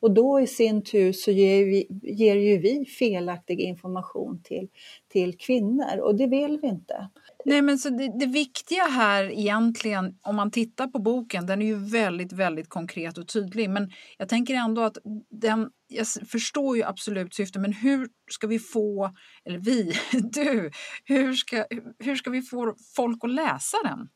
Och 0.00 0.14
då 0.14 0.40
i 0.40 0.46
sin 0.46 0.84
tur 0.84 1.12
så 1.12 1.30
ger, 1.30 1.64
vi, 1.64 1.86
ger 2.02 2.36
ju 2.36 2.58
vi 2.58 2.84
felaktig 2.84 3.60
information 3.60 4.42
till, 4.42 4.68
till 5.08 5.38
kvinnor 5.38 5.98
och 6.02 6.14
det 6.14 6.26
vill 6.26 6.58
vi 6.62 6.68
inte. 6.68 7.08
Nej, 7.44 7.62
men 7.62 7.78
så 7.78 7.90
det, 7.90 8.18
det, 8.18 8.26
viktiga 8.26 8.82
här 8.82 9.24
egentligen, 9.30 10.18
om 10.22 10.36
man 10.36 10.50
tittar 10.50 10.86
på 10.86 10.98
boken, 10.98 11.46
den 11.46 11.62
är 11.62 11.66
ju 11.66 11.74
väldigt, 11.74 12.32
väldigt 12.32 12.68
konkret 12.68 13.18
och 13.18 13.28
tydlig. 13.28 13.70
Men 13.70 13.90
jag 14.18 14.28
tänker 14.28 14.54
ändå 14.54 14.82
att 14.82 14.96
den, 15.30 15.70
jag 15.88 16.06
förstår 16.28 16.76
ju 16.76 16.82
absolut 16.82 17.34
syftet, 17.34 17.62
men 17.62 17.72
hur 17.72 18.08
ska 18.30 18.46
vi 18.46 18.58
få, 18.58 19.10
eller 19.44 19.58
vi, 19.58 19.92
du, 20.32 20.70
hur 21.04 21.34
ska, 21.34 21.64
hur 21.98 22.16
ska 22.16 22.30
vi 22.30 22.42
få 22.42 22.74
folk 22.96 23.24
att 23.24 23.30
läsa 23.30 23.76
den? 23.84 24.08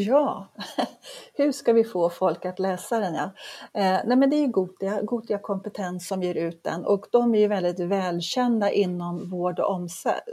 Ja, 0.00 0.48
hur 1.34 1.52
ska 1.52 1.72
vi 1.72 1.84
få 1.84 2.10
folk 2.10 2.44
att 2.44 2.58
läsa 2.58 3.00
den? 3.00 3.14
Ja? 3.14 3.24
Eh, 3.74 4.00
nej 4.04 4.16
men 4.16 4.30
det 4.30 4.36
är 4.36 4.46
Gotia, 4.46 5.02
Gotia 5.02 5.38
Kompetens 5.38 6.08
som 6.08 6.22
ger 6.22 6.34
ut 6.34 6.64
den 6.64 6.84
och 6.84 7.06
de 7.12 7.34
är 7.34 7.38
ju 7.38 7.48
väldigt 7.48 7.80
välkända 7.80 8.70
inom 8.70 9.30
vård 9.30 9.60
och 9.60 9.80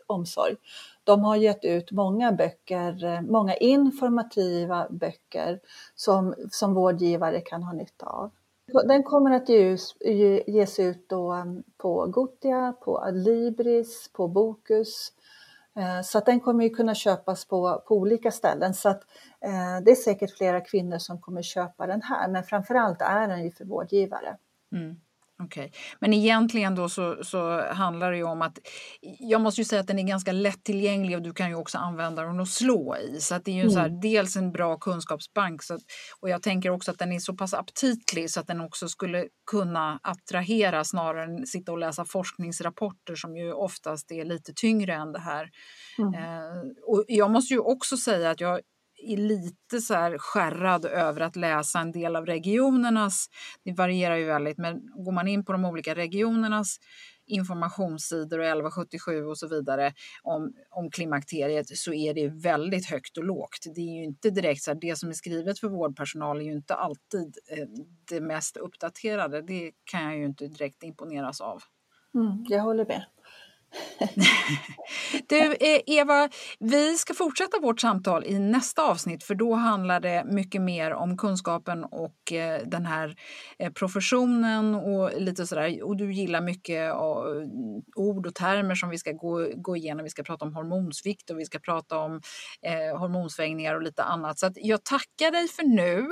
omsorg. 0.08 0.56
De 1.04 1.24
har 1.24 1.36
gett 1.36 1.66
ut 1.66 1.92
många 1.92 2.32
böcker, 2.32 3.06
eh, 3.06 3.22
många 3.22 3.56
informativa 3.56 4.88
böcker 4.90 5.60
som, 5.96 6.36
som 6.52 6.74
vårdgivare 6.74 7.42
kan 7.42 7.64
ha 7.64 7.74
nytta 7.74 8.06
av. 8.06 8.32
Den 8.88 9.04
kommer 9.04 9.32
att 9.32 9.50
ges, 9.50 9.96
ges 10.48 10.80
ut 10.80 11.10
då 11.10 11.32
mm, 11.32 11.64
på 11.78 12.06
Gotia, 12.06 12.74
på 12.82 13.00
Adlibris, 13.00 14.10
på 14.14 14.28
Bokus, 14.28 15.12
Eh, 15.12 15.25
Eh, 15.78 16.02
så 16.02 16.18
att 16.18 16.26
den 16.26 16.40
kommer 16.40 16.64
ju 16.64 16.70
kunna 16.70 16.96
köpas 16.96 17.46
på, 17.46 17.84
på 17.88 17.96
olika 17.96 18.32
ställen. 18.32 18.74
Så 18.74 18.90
att, 18.90 19.04
eh, 19.42 19.84
det 19.86 19.92
är 19.92 19.96
säkert 19.96 20.38
flera 20.38 20.62
kvinnor 20.62 20.98
som 20.98 21.22
kommer 21.22 21.42
köpa 21.42 21.88
den 21.88 22.02
här, 22.02 22.28
men 22.28 22.44
framförallt 22.44 23.02
är 23.02 23.28
den 23.28 23.44
ju 23.44 23.52
för 23.52 23.66
vårdgivare. 23.66 24.38
Mm. 24.72 24.96
Okej, 25.44 25.66
okay. 25.66 25.80
men 26.00 26.14
egentligen 26.14 26.76
då 26.76 26.90
så, 26.90 27.24
så 27.24 27.62
handlar 27.74 28.12
det 28.12 28.18
ju 28.18 28.24
om 28.24 28.42
att 28.42 28.60
jag 29.20 29.42
måste 29.42 29.62
ju 29.62 29.66
säga 29.66 29.82
att 29.82 29.88
den 29.88 30.00
är 30.00 30.04
ganska 30.04 30.32
lättillgänglig 30.32 31.18
och 31.18 31.22
du 31.24 31.34
kan 31.34 31.50
ju 31.50 31.56
också 31.56 31.78
använda 31.78 32.22
den 32.22 32.40
att 32.40 32.50
slå 32.50 32.98
i. 32.98 33.22
Så 33.22 33.36
att 33.36 33.46
det 33.46 33.52
är 33.52 33.56
ju 33.56 33.62
mm. 33.62 33.72
så 33.72 33.80
här, 33.80 33.88
mm. 33.88 34.00
dels 34.00 34.36
en 34.36 34.52
bra 34.52 34.78
kunskapsbank 34.78 35.64
så 35.64 35.74
att, 35.74 35.82
och 36.20 36.30
jag 36.30 36.42
tänker 36.42 36.70
också 36.70 36.92
att 36.92 37.00
den 37.00 37.12
är 37.12 37.20
så 37.20 37.34
pass 37.34 37.54
aptitlig 37.54 38.32
så 38.32 38.40
att 38.40 38.48
den 38.48 38.62
också 38.62 38.88
skulle 38.88 39.28
kunna 39.52 40.00
attrahera 40.04 40.84
snarare 40.84 41.24
än 41.24 41.46
sitta 41.46 41.72
och 41.72 41.78
läsa 41.78 42.06
forskningsrapporter 42.06 43.16
som 43.16 43.38
ju 43.38 43.54
oftast 43.54 44.12
är 44.12 44.26
lite 44.26 44.54
tyngre 44.56 44.94
än 44.94 45.12
det 45.12 45.20
här. 45.20 45.50
Mm. 46.00 46.14
Eh, 46.14 46.62
och 46.88 47.06
jag 47.08 47.32
måste 47.32 47.54
ju 47.54 47.60
också 47.60 47.98
säga 47.98 48.32
att 48.32 48.42
jag 48.42 48.60
är 49.14 49.18
lite 49.18 49.82
så 49.82 49.94
här 49.94 50.18
skärrad 50.18 50.86
över 50.86 51.22
att 51.22 51.36
läsa 51.36 51.80
en 51.80 51.92
del 51.92 52.16
av 52.16 52.26
regionernas, 52.26 53.30
det 53.64 53.74
varierar 53.74 54.16
ju 54.16 54.26
väldigt, 54.26 54.58
men 54.58 54.82
går 55.06 55.12
man 55.12 55.28
in 55.28 55.46
på 55.46 55.52
de 55.52 55.66
olika 55.66 55.96
regionernas 55.96 56.80
informationssidor 57.28 58.40
och 58.40 58.46
1177 58.46 59.26
och 59.26 59.38
så 59.38 59.48
vidare 59.48 59.94
om, 60.24 60.54
om 60.70 60.92
klimakteriet 60.92 61.78
så 61.78 61.94
är 61.94 62.14
det 62.14 62.28
väldigt 62.28 62.86
högt 62.86 63.18
och 63.18 63.24
lågt. 63.24 63.66
Det 63.76 63.82
är 63.82 63.96
ju 63.98 64.04
inte 64.04 64.30
direkt 64.30 64.64
så 64.64 64.72
här, 64.72 64.80
det 64.82 64.98
som 64.98 65.10
är 65.10 65.14
skrivet 65.14 65.60
för 65.60 65.68
vårdpersonal 65.68 66.40
är 66.40 66.44
ju 66.44 66.54
inte 66.54 66.76
alltid 66.76 67.38
eh, 67.52 67.68
det 68.10 68.22
mest 68.22 68.58
uppdaterade. 68.58 69.42
Det 69.42 69.72
kan 69.84 70.04
jag 70.04 70.18
ju 70.18 70.26
inte 70.26 70.48
direkt 70.48 70.84
imponeras 70.84 71.42
av. 71.42 71.62
Mm, 72.16 72.46
jag 72.50 72.62
håller 72.62 72.86
med. 72.86 73.06
du, 75.30 75.38
eh, 75.38 75.82
Eva, 75.86 76.30
vi 76.60 76.98
ska 76.98 77.14
fortsätta 77.14 77.60
vårt 77.60 77.82
samtal 77.82 78.24
i 78.26 78.40
nästa 78.40 78.82
avsnitt 78.82 79.24
för 79.24 79.36
då 79.36 79.54
handlar 79.54 80.00
det 80.00 80.24
mycket 80.26 80.62
mer 80.62 80.94
om 80.94 81.18
kunskapen 81.18 81.84
och 81.84 82.32
eh, 82.32 82.62
den 82.66 82.86
här 82.86 83.16
eh, 83.60 83.72
professionen 83.72 84.76
och 84.76 85.22
lite 85.22 85.48
sådär. 85.48 85.84
Och 85.84 85.98
du 85.98 86.14
gillar 86.14 86.42
mycket 86.42 86.94
ord 87.96 88.28
och 88.28 88.36
termer 88.36 88.76
som 88.76 88.90
vi 88.90 88.98
ska 88.98 89.12
gå, 89.12 89.48
gå 89.56 89.76
igenom. 89.76 90.04
Vi 90.04 90.10
ska 90.10 90.24
prata 90.24 90.46
om 90.46 90.56
hormonsvikt 90.56 91.30
och 91.30 91.40
vi 91.40 91.46
ska 91.46 91.60
prata 91.60 91.98
om 91.98 92.22
eh, 92.62 93.00
hormonsvängningar 93.00 93.76
och 93.76 93.82
lite 93.82 94.04
annat. 94.04 94.40
Så 94.40 94.52
jag 94.56 94.84
tackar 94.84 95.32
dig 95.32 95.48
för 95.48 95.64
nu 95.64 96.10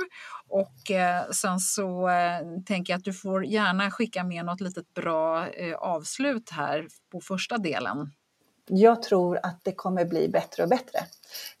och 0.54 0.90
eh, 0.90 1.30
sen 1.30 1.60
så 1.60 2.08
eh, 2.08 2.40
tänker 2.66 2.92
jag 2.92 2.98
att 2.98 3.04
du 3.04 3.12
får 3.12 3.44
gärna 3.44 3.90
skicka 3.90 4.24
med 4.24 4.44
något 4.44 4.60
litet 4.60 4.94
bra 4.94 5.48
eh, 5.48 5.74
avslut 5.74 6.50
här 6.50 6.86
på 7.12 7.20
första 7.20 7.58
delen? 7.58 8.10
Jag 8.66 9.02
tror 9.02 9.40
att 9.42 9.60
det 9.62 9.72
kommer 9.72 10.04
bli 10.04 10.28
bättre 10.28 10.62
och 10.62 10.68
bättre. 10.68 10.98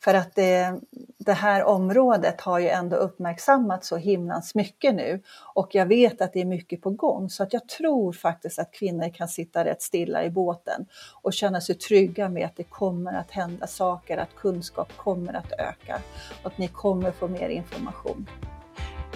För 0.04 0.14
att 0.14 0.34
det, 0.34 0.80
det 1.18 1.32
här 1.32 1.64
området 1.64 2.40
har 2.40 2.58
ju 2.58 2.68
ändå 2.68 2.96
uppmärksammats 2.96 3.88
så 3.88 3.96
himlans 3.96 4.54
mycket 4.54 4.94
nu 4.94 5.22
och 5.54 5.74
jag 5.74 5.86
vet 5.86 6.20
att 6.20 6.32
det 6.32 6.40
är 6.40 6.44
mycket 6.44 6.82
på 6.82 6.90
gång 6.90 7.30
så 7.30 7.42
att 7.42 7.52
jag 7.52 7.68
tror 7.68 8.12
faktiskt 8.12 8.58
att 8.58 8.72
kvinnor 8.72 9.14
kan 9.14 9.28
sitta 9.28 9.64
rätt 9.64 9.82
stilla 9.82 10.24
i 10.24 10.30
båten 10.30 10.86
och 11.22 11.32
känna 11.32 11.60
sig 11.60 11.74
trygga 11.74 12.28
med 12.28 12.46
att 12.46 12.56
det 12.56 12.64
kommer 12.64 13.12
att 13.12 13.30
hända 13.30 13.66
saker, 13.66 14.18
att 14.18 14.34
kunskap 14.36 14.96
kommer 14.96 15.32
att 15.32 15.52
öka 15.52 16.00
och 16.42 16.46
att 16.46 16.58
ni 16.58 16.68
kommer 16.68 17.12
få 17.12 17.28
mer 17.28 17.48
information. 17.48 18.26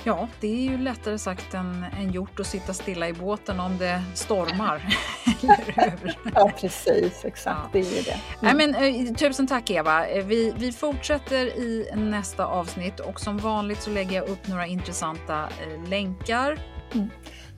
Ja, 0.05 0.29
det 0.41 0.47
är 0.47 0.71
ju 0.71 0.79
lättare 0.79 1.19
sagt 1.19 1.55
än, 1.55 1.87
än 1.99 2.11
gjort 2.13 2.41
att 2.41 2.47
sitta 2.47 2.75
stilla 2.75 3.09
i 3.09 3.13
båten 3.13 3.61
om 3.61 3.79
det 3.79 4.03
stormar. 4.15 4.97
ja, 6.35 6.51
precis. 6.61 7.25
Exakt, 7.25 7.59
ja. 7.63 7.71
det 7.73 7.79
är 7.79 7.97
ju 7.97 8.03
det. 8.03 8.11
Mm. 8.11 8.23
Nej, 8.41 8.55
men, 8.55 8.75
eh, 9.09 9.15
tusen 9.15 9.47
tack 9.47 9.71
Eva. 9.71 10.07
Eh, 10.07 10.25
vi, 10.25 10.55
vi 10.57 10.73
fortsätter 10.73 11.47
i 11.47 11.91
nästa 11.95 12.47
avsnitt 12.47 13.01
och 13.01 13.21
som 13.21 13.39
vanligt 13.39 13.83
så 13.83 13.91
lägger 13.91 14.17
jag 14.17 14.29
upp 14.29 14.49
några 14.49 14.67
intressanta 14.67 15.43
eh, 15.43 15.89
länkar. 15.89 16.59
Mm. 16.95 17.11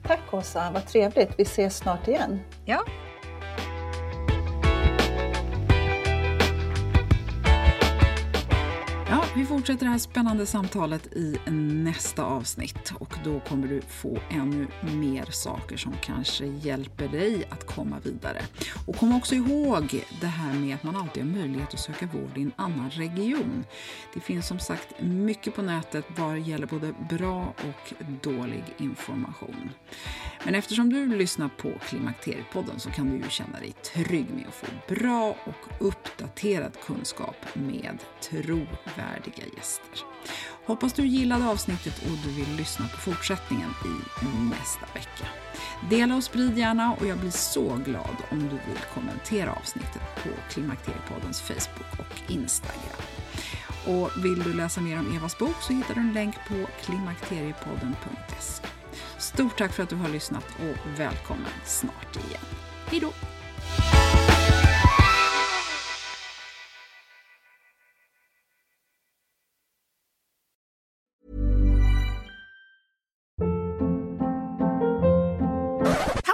Tack 0.07 0.33
Åsa, 0.33 0.71
vad 0.73 0.87
trevligt. 0.87 1.29
Vi 1.37 1.43
ses 1.43 1.77
snart 1.77 2.07
igen. 2.07 2.39
Ja, 2.65 2.85
Vi 9.35 9.45
fortsätter 9.45 9.85
det 9.85 9.91
här 9.91 9.97
spännande 9.97 10.45
samtalet 10.45 11.13
i 11.13 11.37
nästa 11.51 12.23
avsnitt 12.23 12.93
och 12.99 13.15
då 13.23 13.39
kommer 13.39 13.67
du 13.67 13.81
få 13.81 14.17
ännu 14.29 14.67
mer 14.93 15.25
saker 15.25 15.77
som 15.77 15.93
kanske 16.01 16.45
hjälper 16.45 17.07
dig 17.07 17.43
att 17.49 17.67
komma 17.67 17.95
vidare. 18.03 18.41
Och 18.87 18.95
kom 18.95 19.15
också 19.15 19.35
ihåg 19.35 20.03
det 20.21 20.27
här 20.27 20.53
med 20.53 20.75
att 20.75 20.83
man 20.83 20.95
alltid 20.95 21.23
har 21.23 21.31
möjlighet 21.31 21.73
att 21.73 21.79
söka 21.79 22.05
vård 22.05 22.37
i 22.37 22.41
en 22.41 22.51
annan 22.55 22.89
region. 22.89 23.63
Det 24.13 24.19
finns 24.19 24.47
som 24.47 24.59
sagt 24.59 25.01
mycket 25.01 25.55
på 25.55 25.61
nätet 25.61 26.05
vad 26.17 26.39
gäller 26.39 26.67
både 26.67 26.93
bra 27.09 27.53
och 27.57 27.93
dålig 28.21 28.63
information. 28.77 29.69
Men 30.45 30.55
eftersom 30.55 30.89
du 30.89 31.17
lyssnar 31.17 31.49
på 31.49 31.71
Klimakteriepodden 31.87 32.79
så 32.79 32.89
kan 32.89 33.09
du 33.09 33.17
ju 33.17 33.29
känna 33.29 33.59
dig 33.59 33.71
trygg 33.71 34.29
med 34.29 34.45
att 34.47 34.55
få 34.55 34.95
bra 34.95 35.29
och 35.29 35.87
uppdaterad 35.87 36.71
kunskap 36.85 37.45
med 37.53 37.97
värdiga 39.21 39.45
gäster. 39.57 40.05
Hoppas 40.65 40.93
du 40.93 41.05
gillade 41.05 41.47
avsnittet 41.47 42.01
och 42.03 42.17
du 42.23 42.29
vill 42.29 42.55
lyssna 42.55 42.87
på 42.87 42.97
fortsättningen 42.97 43.69
i 43.85 44.49
nästa 44.49 44.85
vecka. 44.93 45.27
Dela 45.89 46.15
och 46.15 46.23
sprid 46.23 46.57
gärna 46.57 46.93
och 46.93 47.05
jag 47.07 47.17
blir 47.17 47.31
så 47.31 47.75
glad 47.85 48.15
om 48.31 48.39
du 48.39 48.49
vill 48.49 48.81
kommentera 48.93 49.53
avsnittet 49.53 50.01
på 50.23 50.29
Klimakteriepoddens 50.49 51.41
Facebook 51.41 51.99
och 51.99 52.31
Instagram. 52.31 53.01
Och 53.87 54.25
vill 54.25 54.43
du 54.43 54.53
läsa 54.53 54.81
mer 54.81 54.99
om 54.99 55.15
Evas 55.17 55.37
bok 55.37 55.55
så 55.61 55.73
hittar 55.73 55.93
du 55.93 55.99
en 55.99 56.13
länk 56.13 56.35
på 56.47 56.67
klimakteriepodden.se. 56.85 58.67
Stort 59.17 59.57
tack 59.57 59.73
för 59.73 59.83
att 59.83 59.89
du 59.89 59.95
har 59.95 60.09
lyssnat 60.09 60.45
och 60.59 60.99
välkommen 60.99 61.51
snart 61.65 62.15
igen. 62.15 62.45
Hej 62.85 62.99
då! 62.99 63.11